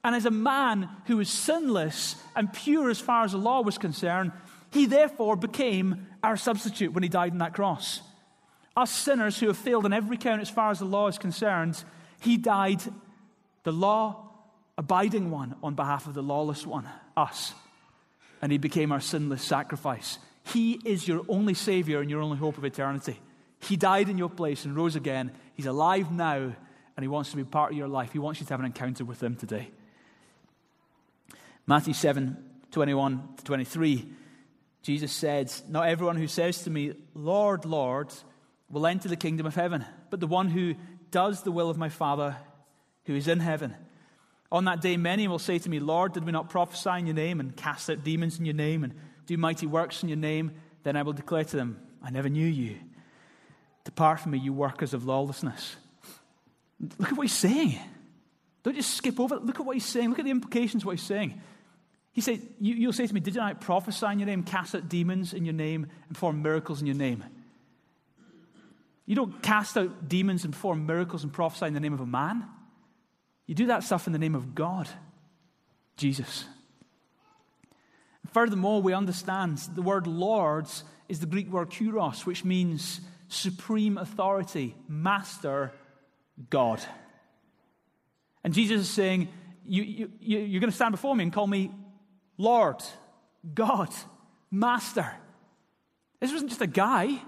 [0.05, 3.79] And as a man who was sinless and pure as far as the law was
[3.79, 4.33] concerned,
[4.71, 8.01] he therefore became our substitute when he died on that cross.
[8.77, 11.83] Us sinners who have failed in every count as far as the law is concerned,
[12.21, 12.83] he died,
[13.63, 14.31] the law
[14.79, 17.55] abiding one, on behalf of the lawless one, us.
[18.43, 20.19] And he became our sinless sacrifice.
[20.53, 23.19] He is your only Savior and your only hope of eternity.
[23.59, 25.33] He died in your place and rose again.
[25.55, 28.13] He's alive now, and He wants to be part of your life.
[28.13, 29.71] He wants you to have an encounter with Him today.
[31.67, 32.37] Matthew 7
[32.71, 34.07] 21 to 23,
[34.83, 38.13] Jesus said, Not everyone who says to me, Lord, Lord,
[38.71, 40.75] will enter the kingdom of heaven, but the one who
[41.11, 42.37] does the will of my Father
[43.07, 43.75] who is in heaven.
[44.53, 47.15] On that day, many will say to me, Lord, did we not prophesy in your
[47.15, 48.95] name and cast out demons in your name and
[49.27, 50.53] do mighty works in your name,
[50.83, 52.77] then I will declare to them, I never knew you.
[53.85, 55.77] Depart from me, you workers of lawlessness.
[56.99, 57.79] Look at what he's saying.
[58.63, 59.45] Don't just skip over it.
[59.45, 60.11] Look at what he's saying.
[60.11, 61.41] Look at the implications of what he's saying.
[62.13, 64.89] He said, you, will say to me, Did I prophesy in your name, cast out
[64.89, 67.23] demons in your name, and perform miracles in your name?
[69.05, 72.07] You don't cast out demons and perform miracles and prophesy in the name of a
[72.07, 72.45] man.
[73.47, 74.89] You do that stuff in the name of God,
[75.97, 76.45] Jesus.
[78.37, 84.77] Furthermore, we understand the word lords is the Greek word kyrios, which means supreme authority,
[84.87, 85.73] master,
[86.51, 86.83] God.
[88.45, 89.29] And Jesus is saying,
[89.65, 91.71] you, you, You're going to stand before me and call me
[92.37, 92.83] Lord,
[93.55, 93.89] God,
[94.51, 95.11] Master.
[96.21, 97.19] This wasn't just a guy.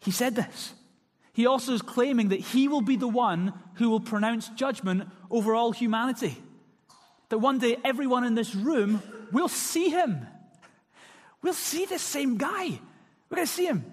[0.00, 0.74] He said this.
[1.34, 5.54] He also is claiming that he will be the one who will pronounce judgment over
[5.54, 6.36] all humanity.
[7.28, 9.00] That one day everyone in this room
[9.32, 10.26] will see him.
[11.42, 12.80] We'll see this same guy.
[13.28, 13.84] We're going to see him.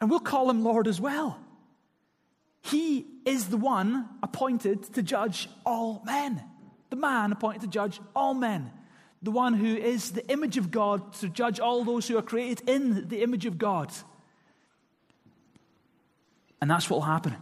[0.00, 1.38] And we'll call him Lord as well.
[2.62, 6.42] He is the one appointed to judge all men,
[6.90, 8.70] the man appointed to judge all men,
[9.22, 12.68] the one who is the image of God to judge all those who are created
[12.68, 13.92] in the image of God.
[16.60, 17.36] And that's what will happen.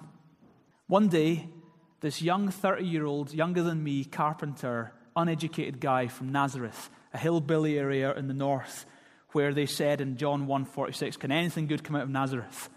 [0.89, 1.49] One day,
[2.01, 7.79] this young 30 year old, younger than me, carpenter, uneducated guy from Nazareth, a hillbilly
[7.79, 8.87] area in the north,
[9.33, 12.69] where they said in John 1:46, Can anything good come out of Nazareth?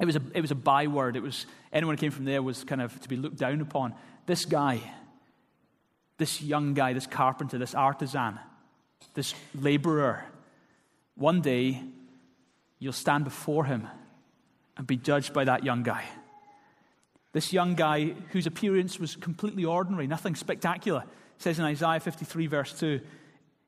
[0.00, 1.14] It was, a, it was a byword.
[1.14, 3.94] It was anyone who came from there was kind of to be looked down upon.
[4.24, 4.80] This guy,
[6.16, 8.38] this young guy, this carpenter, this artisan,
[9.14, 10.24] this laborer,
[11.16, 11.82] one day
[12.78, 13.86] you'll stand before him
[14.78, 16.04] and be judged by that young guy.
[17.32, 21.04] This young guy whose appearance was completely ordinary, nothing spectacular,
[21.38, 23.00] says in Isaiah 53, verse 2,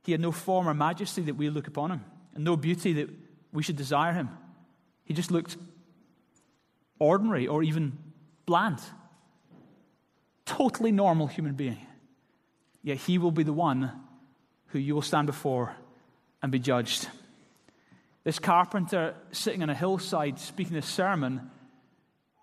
[0.04, 2.04] he had no form or majesty that we look upon him,
[2.34, 3.10] and no beauty that
[3.52, 4.30] we should desire him.
[5.04, 5.56] He just looked
[6.98, 7.98] ordinary or even
[8.46, 8.80] bland.
[10.44, 11.86] Totally normal human being.
[12.82, 13.92] Yet he will be the one
[14.68, 15.74] who you will stand before
[16.42, 17.08] and be judged.
[18.24, 21.50] This carpenter sitting on a hillside speaking this sermon,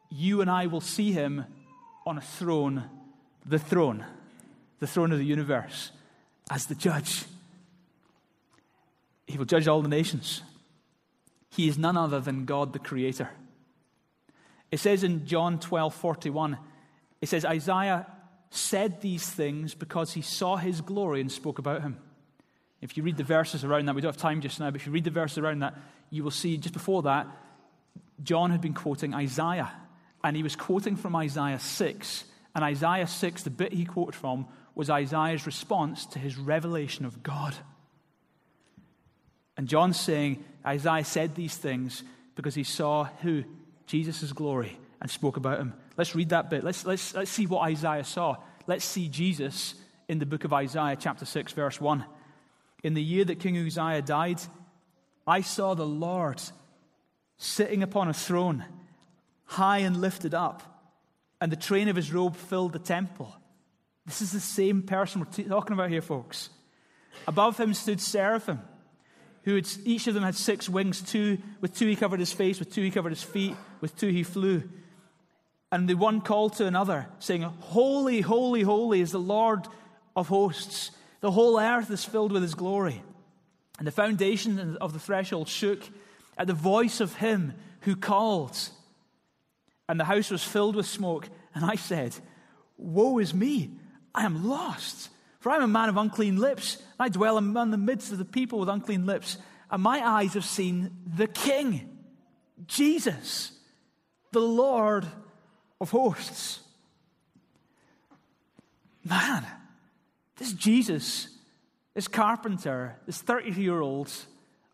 [0.09, 1.45] you and I will see him
[2.05, 2.83] on a throne,
[3.45, 4.05] the throne,
[4.79, 5.91] the throne of the universe,
[6.49, 7.25] as the judge.
[9.27, 10.41] He will judge all the nations.
[11.51, 13.29] He is none other than God the Creator.
[14.71, 16.57] It says in John 12 41,
[17.21, 18.07] it says, Isaiah
[18.49, 21.97] said these things because he saw his glory and spoke about him.
[22.81, 24.87] If you read the verses around that, we don't have time just now, but if
[24.87, 25.75] you read the verses around that,
[26.09, 27.27] you will see just before that,
[28.23, 29.71] John had been quoting Isaiah.
[30.23, 32.23] And he was quoting from Isaiah 6.
[32.55, 37.23] And Isaiah 6, the bit he quoted from, was Isaiah's response to his revelation of
[37.23, 37.55] God.
[39.57, 42.03] And John's saying, Isaiah said these things
[42.35, 43.43] because he saw who?
[43.87, 45.73] Jesus' glory and spoke about him.
[45.97, 46.63] Let's read that bit.
[46.63, 48.37] Let's, let's, let's see what Isaiah saw.
[48.67, 49.75] Let's see Jesus
[50.07, 52.05] in the book of Isaiah, chapter 6, verse 1.
[52.83, 54.39] In the year that King Uzziah died,
[55.27, 56.41] I saw the Lord
[57.37, 58.63] sitting upon a throne,
[59.49, 60.61] high and lifted up,
[61.41, 63.35] and the train of his robe filled the temple.
[64.05, 66.49] This is the same person we're talking about here, folks.
[67.27, 68.59] Above him stood seraphim,
[69.43, 71.01] who had, each of them had six wings.
[71.01, 74.09] Two, with two he covered his face, with two he covered his feet, with two
[74.09, 74.61] he flew.
[75.71, 79.67] And the one called to another, saying, Holy, holy, holy is the Lord
[80.15, 80.91] of hosts.
[81.21, 83.01] The whole earth is filled with his glory.
[83.79, 85.81] And the foundation of the threshold shook
[86.37, 88.57] at the voice of him who called.
[89.89, 91.27] And the house was filled with smoke.
[91.53, 92.15] And I said,
[92.77, 93.71] Woe is me!
[94.15, 95.09] I am lost.
[95.39, 96.77] For I am a man of unclean lips.
[96.99, 99.37] I dwell among the midst of the people with unclean lips.
[99.71, 101.97] And my eyes have seen the King,
[102.67, 103.51] Jesus,
[104.31, 105.05] the Lord
[105.81, 106.59] of hosts.
[109.03, 109.45] Man,
[110.37, 111.29] this Jesus,
[111.93, 114.11] this carpenter, this 30 year old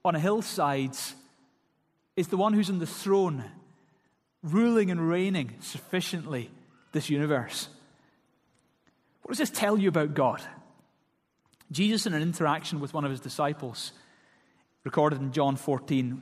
[0.03, 0.97] on a hillside,
[2.16, 3.43] is the one who's on the throne,
[4.46, 6.52] ruling and reigning sufficiently
[6.91, 7.68] this universe.
[9.24, 10.41] What does this tell you about God?
[11.72, 13.91] Jesus, in an interaction with one of his disciples,
[14.84, 16.22] recorded in John 14,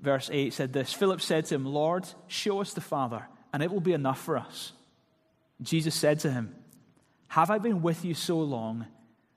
[0.00, 3.70] verse 8, said this Philip said to him, Lord, show us the Father, and it
[3.70, 4.72] will be enough for us.
[5.62, 6.54] Jesus said to him,
[7.28, 8.86] Have I been with you so long,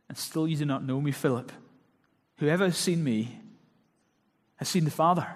[0.09, 1.51] and still you do not know me, Philip?
[2.37, 3.39] Whoever has seen me
[4.55, 5.27] has seen the Father.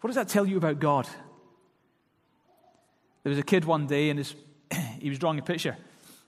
[0.00, 1.08] What does that tell you about God?
[3.22, 4.34] There was a kid one day, and his
[5.00, 5.76] he was drawing a picture.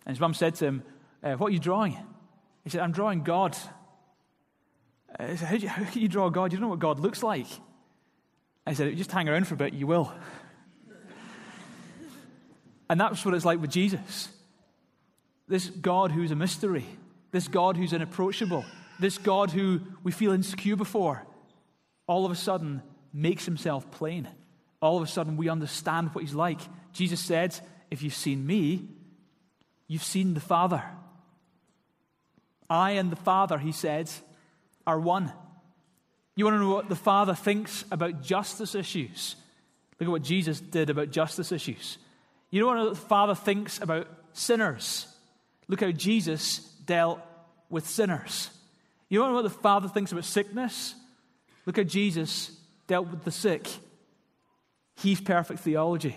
[0.06, 0.82] And his mum said to him,
[1.22, 1.96] uh, What are you drawing?
[2.64, 3.56] He said, I'm drawing God.
[5.18, 6.52] Uh, said, how, you, how, can you draw God?
[6.52, 7.46] You don't know what God looks like.
[8.66, 10.12] I said, Just hang around for a bit, you will.
[12.88, 14.28] and that's what it's like with Jesus.
[15.46, 16.86] This God who's a mystery,
[17.30, 18.64] this God who's inapproachable,
[18.98, 21.24] this God who we feel insecure before,
[22.06, 22.82] all of a sudden
[23.12, 24.28] makes himself plain.
[24.80, 26.60] All of a sudden we understand what he's like.
[26.92, 27.58] Jesus said,
[27.90, 28.88] if you've seen me,
[29.88, 30.82] you've seen the Father.
[32.68, 34.10] I and the Father, he said,
[34.86, 35.32] are one.
[36.36, 39.36] You want to know what the Father thinks about justice issues?
[39.98, 41.98] Look at what Jesus did about justice issues.
[42.50, 45.06] You don't want to know what the Father thinks about sinners?
[45.68, 47.20] Look how Jesus dealt
[47.68, 48.50] with sinners.
[49.08, 50.94] You want to know what the Father thinks about sickness?
[51.66, 52.56] Look how Jesus
[52.90, 53.68] dealt with the sick.
[54.96, 56.16] He's perfect theology.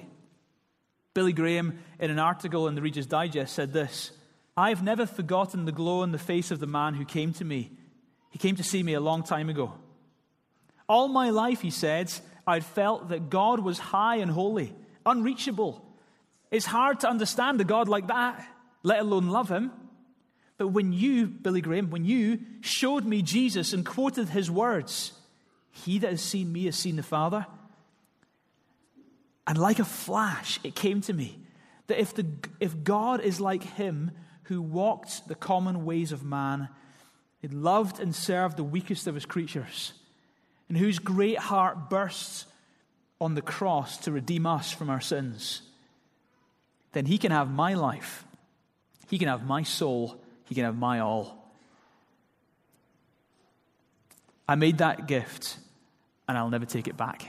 [1.13, 4.11] Billy Graham, in an article in the Reader's Digest, said this
[4.57, 7.45] I have never forgotten the glow on the face of the man who came to
[7.45, 7.71] me.
[8.32, 9.76] He came to see me a long time ago.
[10.89, 12.11] All my life, he said,
[12.47, 14.74] I'd felt that God was high and holy,
[15.05, 15.86] unreachable.
[16.49, 18.43] It's hard to understand a God like that,
[18.82, 19.71] let alone love him.
[20.57, 25.13] But when you, Billy Graham, when you showed me Jesus and quoted his words,
[25.74, 27.45] He that has seen me has seen the Father.
[29.45, 31.39] And like a flash, it came to me
[31.88, 32.26] that if, the,
[32.59, 34.11] if God is like him
[34.43, 36.69] who walked the common ways of man,
[37.41, 39.93] he loved and served the weakest of his creatures,
[40.69, 42.45] and whose great heart bursts
[43.19, 45.61] on the cross to redeem us from our sins,
[46.93, 48.26] then he can have my life,
[49.09, 51.51] he can have my soul, he can have my all.
[54.47, 55.57] I made that gift,
[56.28, 57.28] and I'll never take it back.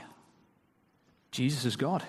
[1.31, 2.03] Jesus is God.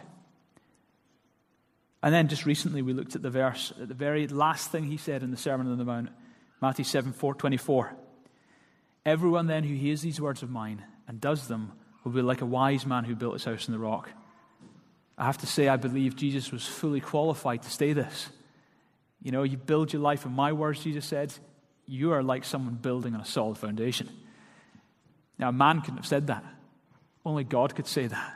[2.03, 4.97] And then just recently we looked at the verse, at the very last thing he
[4.97, 6.11] said in the Sermon on the Mount,
[6.63, 7.97] Matthew 7 4, 24.
[9.05, 11.73] Everyone then who hears these words of mine and does them
[12.05, 14.11] will be like a wise man who built his house on the rock.
[15.19, 18.29] I have to say, I believe Jesus was fully qualified to say this.
[19.23, 21.33] You know, you build your life on my words, Jesus said,
[21.87, 24.09] you are like someone building on a solid foundation.
[25.39, 26.45] Now, a man couldn't have said that.
[27.27, 28.35] Only God could say that.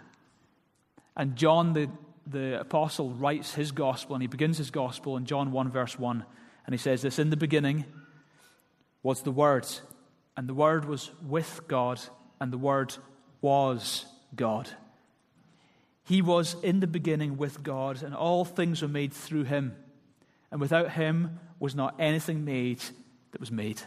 [1.16, 1.88] And John, the,
[2.26, 6.24] the apostle, writes his gospel, and he begins his gospel in John 1, verse 1.
[6.66, 7.84] And he says this In the beginning
[9.04, 9.68] was the Word,
[10.36, 12.00] and the Word was with God,
[12.40, 12.96] and the Word
[13.40, 14.68] was God.
[16.02, 19.76] He was in the beginning with God, and all things were made through him.
[20.50, 22.80] And without him was not anything made
[23.30, 23.80] that was made.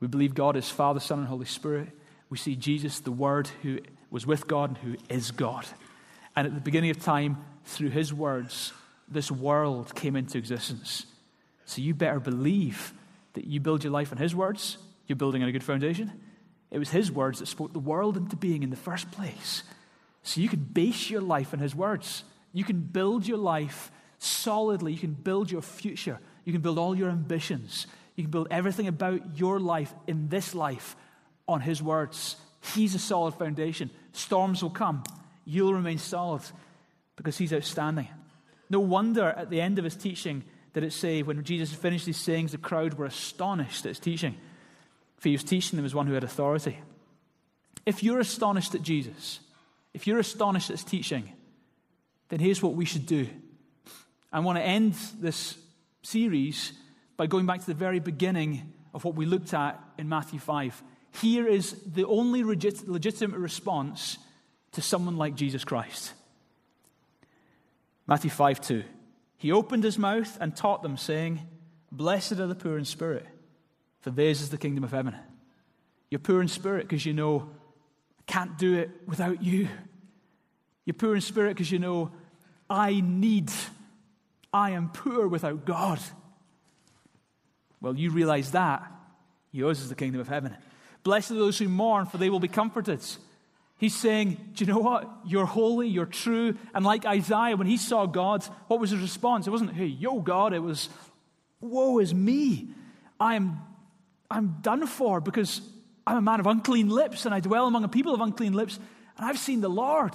[0.00, 1.88] We believe God is Father, Son, and Holy Spirit.
[2.30, 3.78] We see Jesus, the Word, who
[4.10, 5.66] was with God and who is God.
[6.36, 8.72] And at the beginning of time, through his words,
[9.08, 11.06] this world came into existence.
[11.64, 12.92] So you better believe
[13.34, 16.12] that you build your life on his words, you're building on a good foundation.
[16.70, 19.62] It was his words that spoke the world into being in the first place.
[20.22, 22.24] So you can base your life on his words.
[22.52, 24.92] You can build your life solidly.
[24.92, 26.18] You can build your future.
[26.44, 27.86] You can build all your ambitions.
[28.16, 30.94] You can build everything about your life in this life
[31.48, 32.36] on his words.
[32.74, 33.90] He's a solid foundation.
[34.12, 35.02] Storms will come
[35.48, 36.42] you'll remain solid
[37.16, 38.06] because he's outstanding.
[38.68, 40.44] No wonder at the end of his teaching
[40.74, 44.36] did it say, when Jesus finished these sayings, the crowd were astonished at his teaching.
[45.16, 46.78] For he was teaching them as one who had authority.
[47.86, 49.40] If you're astonished at Jesus,
[49.94, 51.32] if you're astonished at his teaching,
[52.28, 53.26] then here's what we should do.
[54.30, 55.56] I want to end this
[56.02, 56.74] series
[57.16, 60.82] by going back to the very beginning of what we looked at in Matthew 5.
[61.12, 64.18] Here is the only legit- legitimate response
[64.72, 66.12] to someone like Jesus Christ.
[68.06, 68.84] Matthew 5 2.
[69.36, 71.40] He opened his mouth and taught them, saying,
[71.92, 73.26] Blessed are the poor in spirit,
[74.00, 75.16] for theirs is the kingdom of heaven.
[76.10, 77.50] You're poor in spirit because you know,
[78.18, 79.68] I can't do it without you.
[80.84, 82.10] You're poor in spirit because you know,
[82.68, 83.50] I need,
[84.52, 86.00] I am poor without God.
[87.80, 88.90] Well, you realize that.
[89.52, 90.56] Yours is the kingdom of heaven.
[91.08, 93.00] Blessed are those who mourn, for they will be comforted.
[93.78, 95.10] He's saying, Do you know what?
[95.24, 96.54] You're holy, you're true.
[96.74, 99.46] And like Isaiah, when he saw God, what was his response?
[99.46, 100.52] It wasn't, Hey, yo, God.
[100.52, 100.90] It was,
[101.62, 102.68] Woe is me.
[103.18, 103.58] I am
[104.30, 105.62] I'm done for because
[106.06, 108.78] I'm a man of unclean lips and I dwell among a people of unclean lips
[109.16, 110.12] and I've seen the Lord.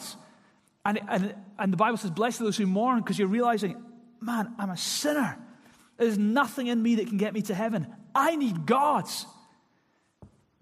[0.85, 3.83] And, and, and the Bible says, Blessed are those who mourn because you're realizing,
[4.21, 5.39] Man, I'm a sinner.
[5.97, 7.87] There's nothing in me that can get me to heaven.
[8.13, 9.25] I need God's.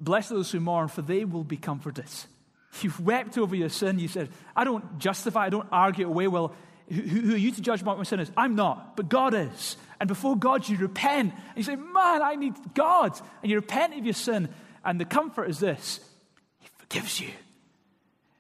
[0.02, 2.10] Blessed those who mourn, for they will be comforted.
[2.82, 4.00] You've wept over your sin.
[4.00, 6.28] You said, I don't justify, I don't argue away.
[6.28, 6.54] Well,
[6.90, 8.32] who, who, are you to judge what my sin is?
[8.36, 9.78] I'm not, but God is.
[10.00, 11.34] And before God, you repent.
[11.34, 13.18] And you say, Man, I need God.
[13.42, 14.50] And you repent of your sin.
[14.84, 16.00] And the comfort is this
[16.60, 17.30] He forgives you.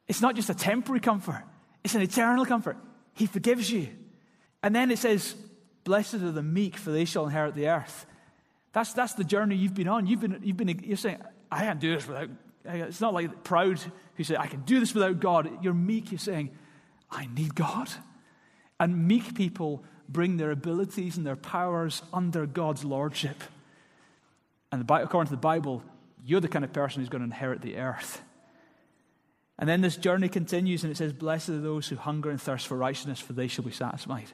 [0.07, 1.43] It's not just a temporary comfort,
[1.83, 2.77] it's an eternal comfort.
[3.13, 3.87] He forgives you.
[4.63, 5.35] And then it says,
[5.83, 8.05] Blessed are the meek, for they shall inherit the earth.
[8.73, 10.07] That's, that's the journey you've been on.
[10.07, 11.21] You've been, you've been, you're saying,
[11.51, 12.29] I can't do this without
[12.65, 13.79] it's not like proud
[14.15, 15.49] who say, I can do this without God.
[15.63, 16.51] You're meek, you're saying,
[17.09, 17.89] I need God.
[18.79, 23.43] And meek people bring their abilities and their powers under God's lordship.
[24.71, 25.83] And according to the Bible,
[26.25, 28.21] you're the kind of person who's going to inherit the earth.
[29.59, 32.67] And then this journey continues and it says, Blessed are those who hunger and thirst
[32.67, 34.31] for righteousness, for they shall be satisfied.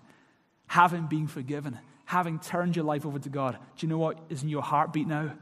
[0.68, 4.44] Having been forgiven, having turned your life over to God, do you know what is
[4.44, 5.34] in your heartbeat now?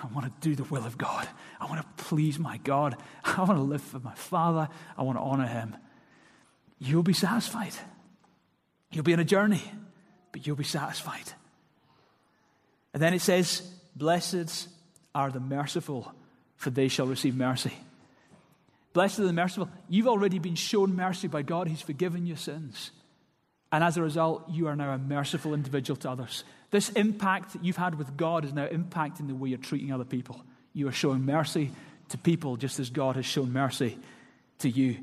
[0.00, 1.28] I want to do the will of God.
[1.60, 2.96] I want to please my God.
[3.24, 4.68] I want to live for my Father.
[4.96, 5.76] I want to honor Him.
[6.78, 7.72] You'll be satisfied.
[8.90, 9.62] You'll be on a journey,
[10.32, 11.32] but you'll be satisfied.
[12.92, 13.62] And then it says,
[13.94, 14.68] Blessed
[15.14, 16.12] are the merciful,
[16.56, 17.72] for they shall receive mercy.
[18.92, 19.68] Blessed are the merciful.
[19.88, 22.90] You've already been shown mercy by God, He's forgiven your sins.
[23.70, 26.44] And as a result, you are now a merciful individual to others.
[26.72, 30.06] This impact that you've had with God is now impacting the way you're treating other
[30.06, 30.42] people.
[30.72, 31.70] You are showing mercy
[32.08, 33.98] to people just as God has shown mercy
[34.60, 34.96] to you.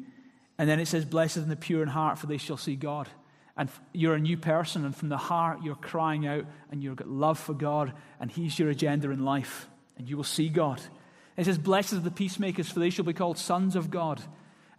[0.57, 3.07] And then it says, Blessed are the pure in heart, for they shall see God.
[3.55, 7.07] And you're a new person, and from the heart you're crying out, and you've got
[7.07, 9.67] love for God, and He's your agenda in life,
[9.97, 10.82] and you will see God.
[11.38, 14.22] It says, Blessed are the peacemakers, for they shall be called sons of God.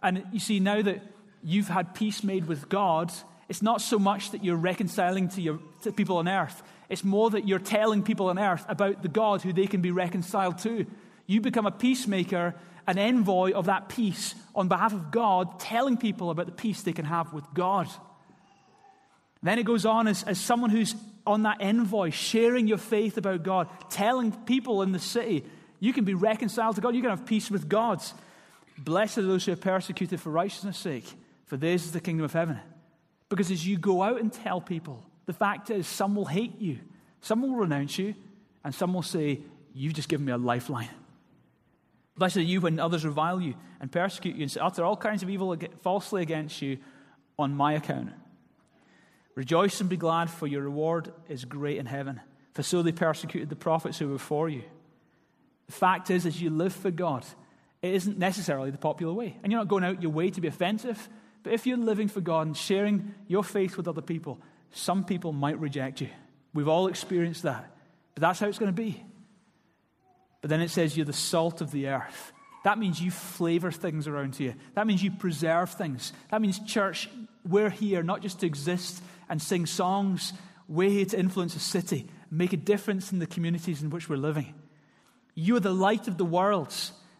[0.03, 1.01] And you see, now that
[1.41, 3.13] you've had peace made with God,
[3.47, 6.61] it's not so much that you're reconciling to, your, to people on earth,
[6.91, 9.91] it's more that you're telling people on earth about the God who they can be
[9.91, 10.85] reconciled to.
[11.25, 12.53] You become a peacemaker,
[12.85, 16.93] an envoy of that peace on behalf of God, telling people about the peace they
[16.93, 17.87] can have with God.
[19.41, 20.93] Then it goes on as, as someone who's
[21.25, 25.45] on that envoy, sharing your faith about God, telling people in the city,
[25.79, 28.01] you can be reconciled to God, you can have peace with God.
[28.77, 31.05] Blessed are those who are persecuted for righteousness' sake,
[31.45, 32.59] for theirs is the kingdom of heaven.
[33.29, 36.79] Because as you go out and tell people, the fact is, some will hate you,
[37.21, 38.15] some will renounce you,
[38.65, 39.39] and some will say,
[39.73, 40.89] You've just given me a lifeline.
[42.17, 45.29] Blessed are you when others revile you and persecute you and utter all kinds of
[45.29, 46.79] evil falsely against you
[47.39, 48.09] on my account.
[49.35, 52.19] Rejoice and be glad, for your reward is great in heaven.
[52.53, 54.63] For so they persecuted the prophets who were before you.
[55.67, 57.25] The fact is, as you live for God,
[57.81, 59.37] it isn't necessarily the popular way.
[59.41, 61.07] And you're not going out your way to be offensive.
[61.43, 64.41] But if you're living for God and sharing your faith with other people,
[64.71, 66.09] some people might reject you.
[66.53, 67.71] We've all experienced that.
[68.15, 69.03] But that's how it's going to be.
[70.41, 72.33] But then it says you're the salt of the earth.
[72.63, 74.55] That means you flavor things around here.
[74.75, 76.13] That means you preserve things.
[76.29, 77.09] That means, church,
[77.47, 80.33] we're here not just to exist and sing songs,
[80.67, 84.17] we're here to influence a city, make a difference in the communities in which we're
[84.17, 84.53] living.
[85.33, 86.73] You are the light of the world.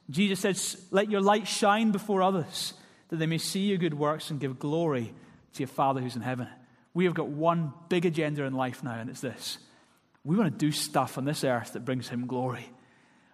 [0.10, 2.74] Jesus says, Let your light shine before others
[3.10, 5.14] that they may see your good works and give glory
[5.54, 6.47] to your Father who's in heaven.
[6.94, 9.58] We have got one big agenda in life now, and it's this.
[10.24, 12.66] We want to do stuff on this earth that brings Him glory.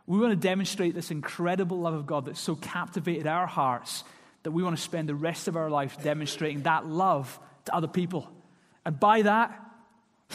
[0.06, 4.04] We want to demonstrate this incredible love of God that so captivated our hearts
[4.44, 7.88] that we want to spend the rest of our life demonstrating that love to other
[7.88, 8.32] people.
[8.86, 9.64] And by that,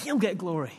[0.05, 0.73] He'll get glory.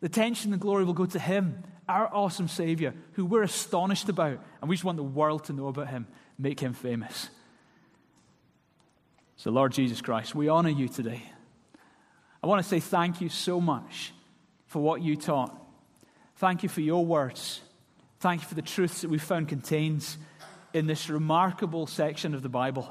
[0.00, 4.40] The attention and glory will go to Him, our awesome Savior, who we're astonished about,
[4.60, 6.08] and we just want the world to know about Him,
[6.38, 7.28] make Him famous.
[9.36, 11.22] So, Lord Jesus Christ, we honor you today.
[12.46, 14.12] I want to say thank you so much
[14.66, 15.52] for what you taught.
[16.36, 17.60] Thank you for your words.
[18.20, 20.06] Thank you for the truths that we found contained
[20.72, 22.88] in this remarkable section of the Bible.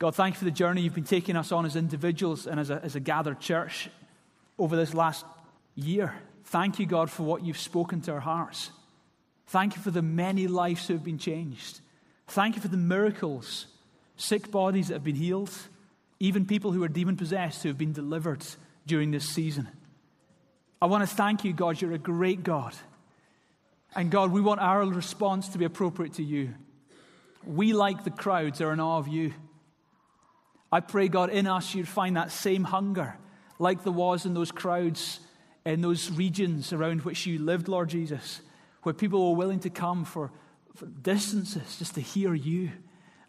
[0.00, 2.70] God, thank you for the journey you've been taking us on as individuals and as
[2.70, 3.88] a, as a gathered church
[4.58, 5.24] over this last
[5.76, 6.12] year.
[6.46, 8.72] Thank you, God, for what you've spoken to our hearts.
[9.46, 11.82] Thank you for the many lives who have been changed.
[12.26, 13.66] Thank you for the miracles
[14.16, 15.56] sick bodies that have been healed,
[16.20, 18.44] even people who are demon possessed who have been delivered
[18.86, 19.68] during this season.
[20.80, 21.80] I want to thank you, God.
[21.80, 22.74] You're a great God.
[23.94, 26.54] And God, we want our response to be appropriate to you.
[27.44, 29.32] We, like the crowds, are in awe of you.
[30.70, 33.16] I pray, God, in us you'd find that same hunger
[33.58, 35.20] like there was in those crowds
[35.64, 38.40] in those regions around which you lived, Lord Jesus,
[38.82, 40.30] where people were willing to come for,
[40.74, 42.70] for distances just to hear you.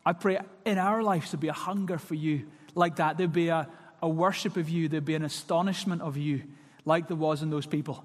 [0.06, 3.18] I pray in our lives there'd be a hunger for you like that.
[3.18, 3.68] There'd be a,
[4.02, 6.44] a worship of you, there'd be an astonishment of you
[6.86, 8.04] like there was in those people.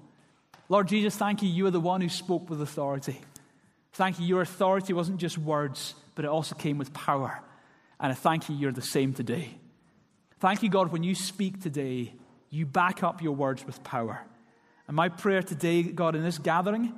[0.67, 1.49] Lord Jesus, thank you.
[1.49, 3.21] You are the one who spoke with authority.
[3.93, 4.25] Thank you.
[4.25, 7.39] Your authority wasn't just words, but it also came with power.
[7.99, 9.57] And I thank you, you're the same today.
[10.39, 12.13] Thank you, God, when you speak today,
[12.49, 14.21] you back up your words with power.
[14.87, 16.93] And my prayer today, God, in this gathering,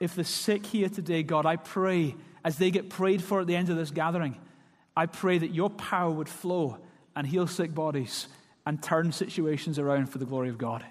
[0.00, 2.14] if the sick here today, God, I pray
[2.44, 4.36] as they get prayed for at the end of this gathering,
[4.96, 6.78] I pray that your power would flow
[7.16, 8.28] and heal sick bodies
[8.66, 10.84] and turn situations around for the glory of God.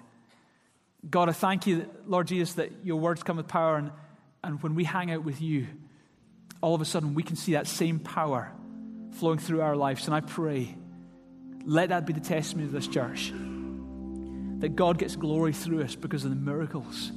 [1.08, 3.90] God, I thank you, Lord Jesus, that your words come with power, and,
[4.42, 5.66] and when we hang out with you,
[6.60, 8.50] all of a sudden we can see that same power
[9.12, 10.06] flowing through our lives.
[10.06, 10.74] And I pray,
[11.66, 13.32] let that be the testimony of this church
[14.60, 17.12] that God gets glory through us because of the miracles,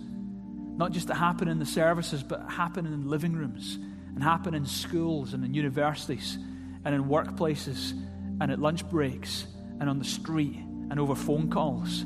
[0.76, 3.78] not just that happen in the services, but happen in living rooms
[4.16, 6.38] and happen in schools and in universities
[6.84, 7.94] and in workplaces
[8.40, 9.48] and at lunch breaks
[9.80, 10.56] and on the street
[10.90, 12.02] and over phone calls,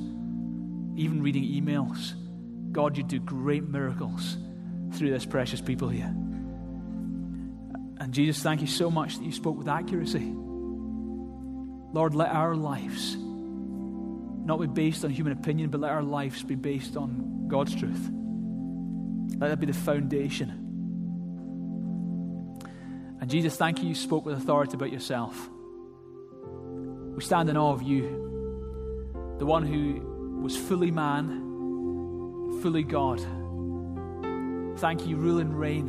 [0.96, 2.14] even reading emails.
[2.72, 4.38] God, you do great miracles
[4.94, 6.14] through this precious people here.
[8.00, 10.34] And Jesus, thank you so much that you spoke with accuracy.
[11.94, 16.56] Lord, let our lives not be based on human opinion, but let our lives be
[16.56, 18.10] based on God's truth.
[19.38, 20.50] Let that be the foundation.
[23.20, 25.50] And Jesus, thank you, you spoke with authority about yourself.
[27.22, 33.20] We stand in awe of you, the one who was fully man, fully God.
[34.80, 35.88] Thank you, rule and reign,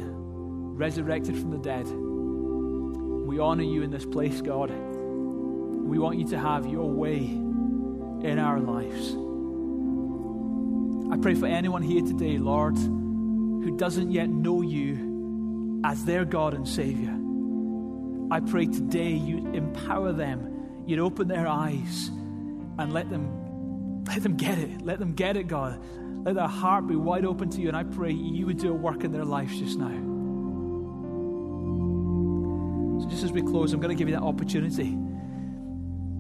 [0.77, 1.87] resurrected from the dead.
[1.87, 4.69] We honor you in this place, God.
[4.69, 9.17] We want you to have your way in our lives.
[11.15, 16.53] I pray for anyone here today, Lord, who doesn't yet know you as their God
[16.53, 17.19] and Savior.
[18.31, 20.52] I pray today you'd empower them,
[20.87, 22.09] you'd open their eyes
[22.79, 23.43] and let them
[24.07, 24.83] let them get it.
[24.83, 25.81] Let them get it, God.
[26.25, 27.69] Let their heart be wide open to you.
[27.69, 30.11] And I pray you would do a work in their lives just now.
[33.01, 34.97] So just as we close, I'm going to give you that opportunity.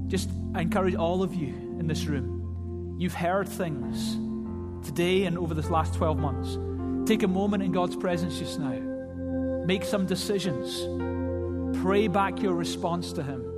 [0.08, 1.48] Just I encourage all of you
[1.78, 2.96] in this room.
[2.98, 4.16] You've heard things
[4.86, 6.58] today and over this last 12 months.
[7.08, 8.78] Take a moment in God's presence just now.
[9.66, 10.86] Make some decisions.
[11.82, 13.51] Pray back your response to Him.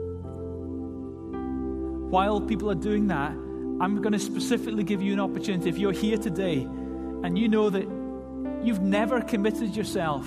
[2.14, 5.68] While people are doing that, I'm going to specifically give you an opportunity.
[5.68, 7.88] If you're here today and you know that
[8.62, 10.24] you've never committed yourself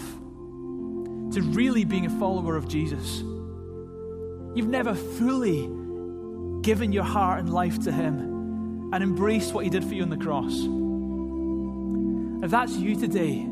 [1.32, 3.20] to really being a follower of Jesus.
[4.54, 5.70] You've never fully
[6.62, 10.10] given your heart and life to Him and embraced what He did for you on
[10.10, 10.56] the cross.
[12.44, 13.44] If that's you today,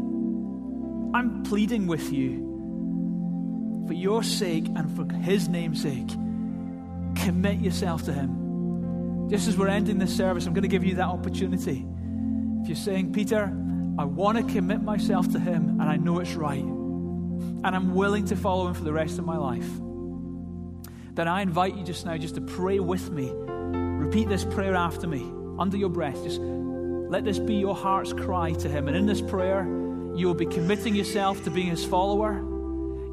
[1.13, 6.09] I'm pleading with you for your sake and for His name's sake,
[7.15, 9.27] commit yourself to Him.
[9.29, 11.85] Just as we're ending this service, I'm going to give you that opportunity.
[12.61, 13.45] If you're saying, Peter,
[13.97, 16.65] I want to commit myself to Him and I know it's right
[17.65, 19.67] and I'm willing to follow him for the rest of my life,
[21.15, 23.31] then I invite you just now just to pray with me.
[23.33, 25.25] Repeat this prayer after me
[25.57, 26.21] under your breath.
[26.23, 28.87] Just let this be your heart's cry to him.
[28.87, 29.63] And in this prayer,
[30.15, 32.35] you will be committing yourself to being his follower.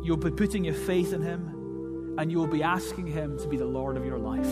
[0.03, 1.52] You'll be putting your faith in him.
[2.19, 4.51] And you will be asking him to be the Lord of your life.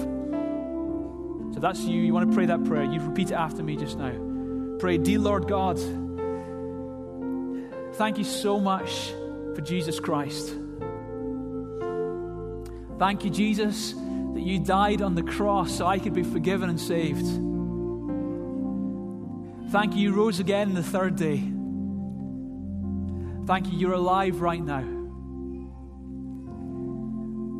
[1.52, 2.00] So that's you.
[2.00, 2.84] You want to pray that prayer.
[2.84, 4.12] You repeat it after me just now.
[4.78, 5.78] Pray, Dear Lord God,
[7.94, 9.12] thank you so much
[9.54, 10.54] for Jesus Christ.
[12.98, 16.78] Thank you, Jesus, that you died on the cross so I could be forgiven and
[16.78, 17.26] saved.
[19.70, 21.42] Thank you, you rose again the third day.
[23.46, 24.99] Thank you, you're alive right now.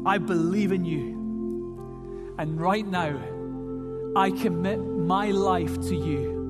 [0.07, 2.35] I believe in you.
[2.39, 3.21] And right now,
[4.17, 6.41] I commit my life to you.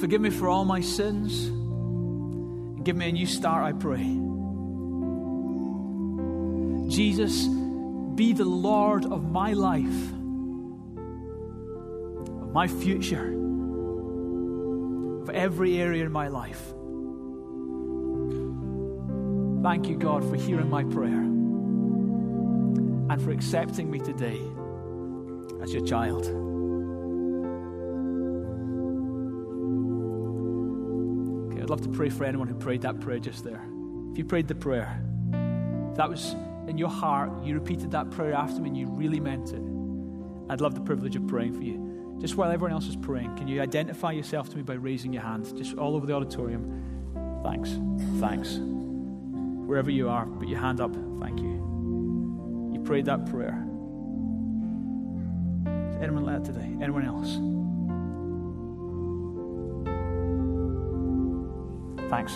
[0.00, 1.50] Forgive me for all my sins.
[2.84, 4.04] Give me a new start, I pray.
[6.88, 7.48] Jesus,
[8.14, 10.12] be the Lord of my life,
[12.42, 13.34] of my future,
[15.22, 16.62] of every area in my life.
[19.62, 21.37] Thank you, God, for hearing my prayer
[23.10, 24.40] and for accepting me today
[25.62, 26.26] as your child.
[31.46, 33.62] Okay, I'd love to pray for anyone who prayed that prayer just there.
[34.12, 35.02] If you prayed the prayer,
[35.90, 36.34] if that was
[36.68, 39.62] in your heart, you repeated that prayer after me and you really meant it,
[40.50, 42.16] I'd love the privilege of praying for you.
[42.20, 45.22] Just while everyone else is praying, can you identify yourself to me by raising your
[45.22, 45.56] hand?
[45.56, 47.40] Just all over the auditorium.
[47.44, 47.78] Thanks.
[48.20, 48.58] Thanks.
[48.58, 50.94] Wherever you are, put your hand up.
[51.20, 51.57] Thank you.
[52.88, 53.62] Prayed that prayer.
[55.90, 56.74] Is anyone like that today?
[56.80, 57.34] Anyone else?
[62.08, 62.32] Thanks.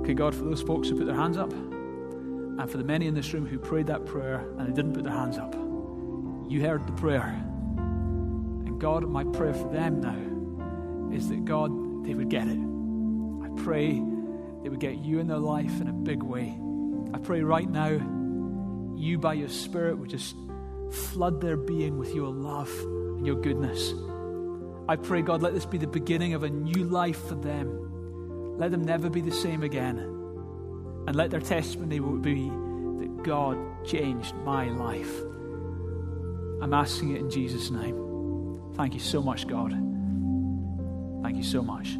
[0.00, 3.14] Okay, God, for those folks who put their hands up, and for the many in
[3.14, 5.54] this room who prayed that prayer and they didn't put their hands up,
[6.48, 7.26] you heard the prayer.
[7.76, 10.16] And God, my prayer for them now
[11.14, 12.58] is that God, they would get it.
[12.58, 14.02] I pray
[14.62, 16.58] they would get you in their life in a big way.
[17.14, 17.88] I pray right now,
[18.96, 20.34] you by your Spirit would just
[20.90, 23.94] flood their being with your love and your goodness.
[24.88, 28.58] I pray, God, let this be the beginning of a new life for them.
[28.58, 29.98] Let them never be the same again.
[29.98, 33.56] And let their testimony be that God
[33.86, 35.12] changed my life.
[36.60, 38.70] I'm asking it in Jesus' name.
[38.74, 39.70] Thank you so much, God.
[41.22, 41.96] Thank you so much.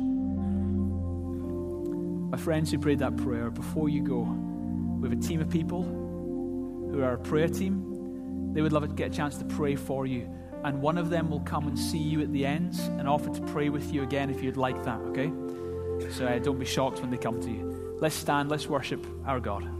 [2.44, 7.02] Friends who prayed that prayer, before you go, we have a team of people who
[7.02, 8.52] are a prayer team.
[8.54, 10.26] They would love to get a chance to pray for you.
[10.64, 13.40] And one of them will come and see you at the end and offer to
[13.52, 15.30] pray with you again if you'd like that, okay?
[16.12, 17.96] So uh, don't be shocked when they come to you.
[18.00, 19.79] Let's stand, let's worship our God.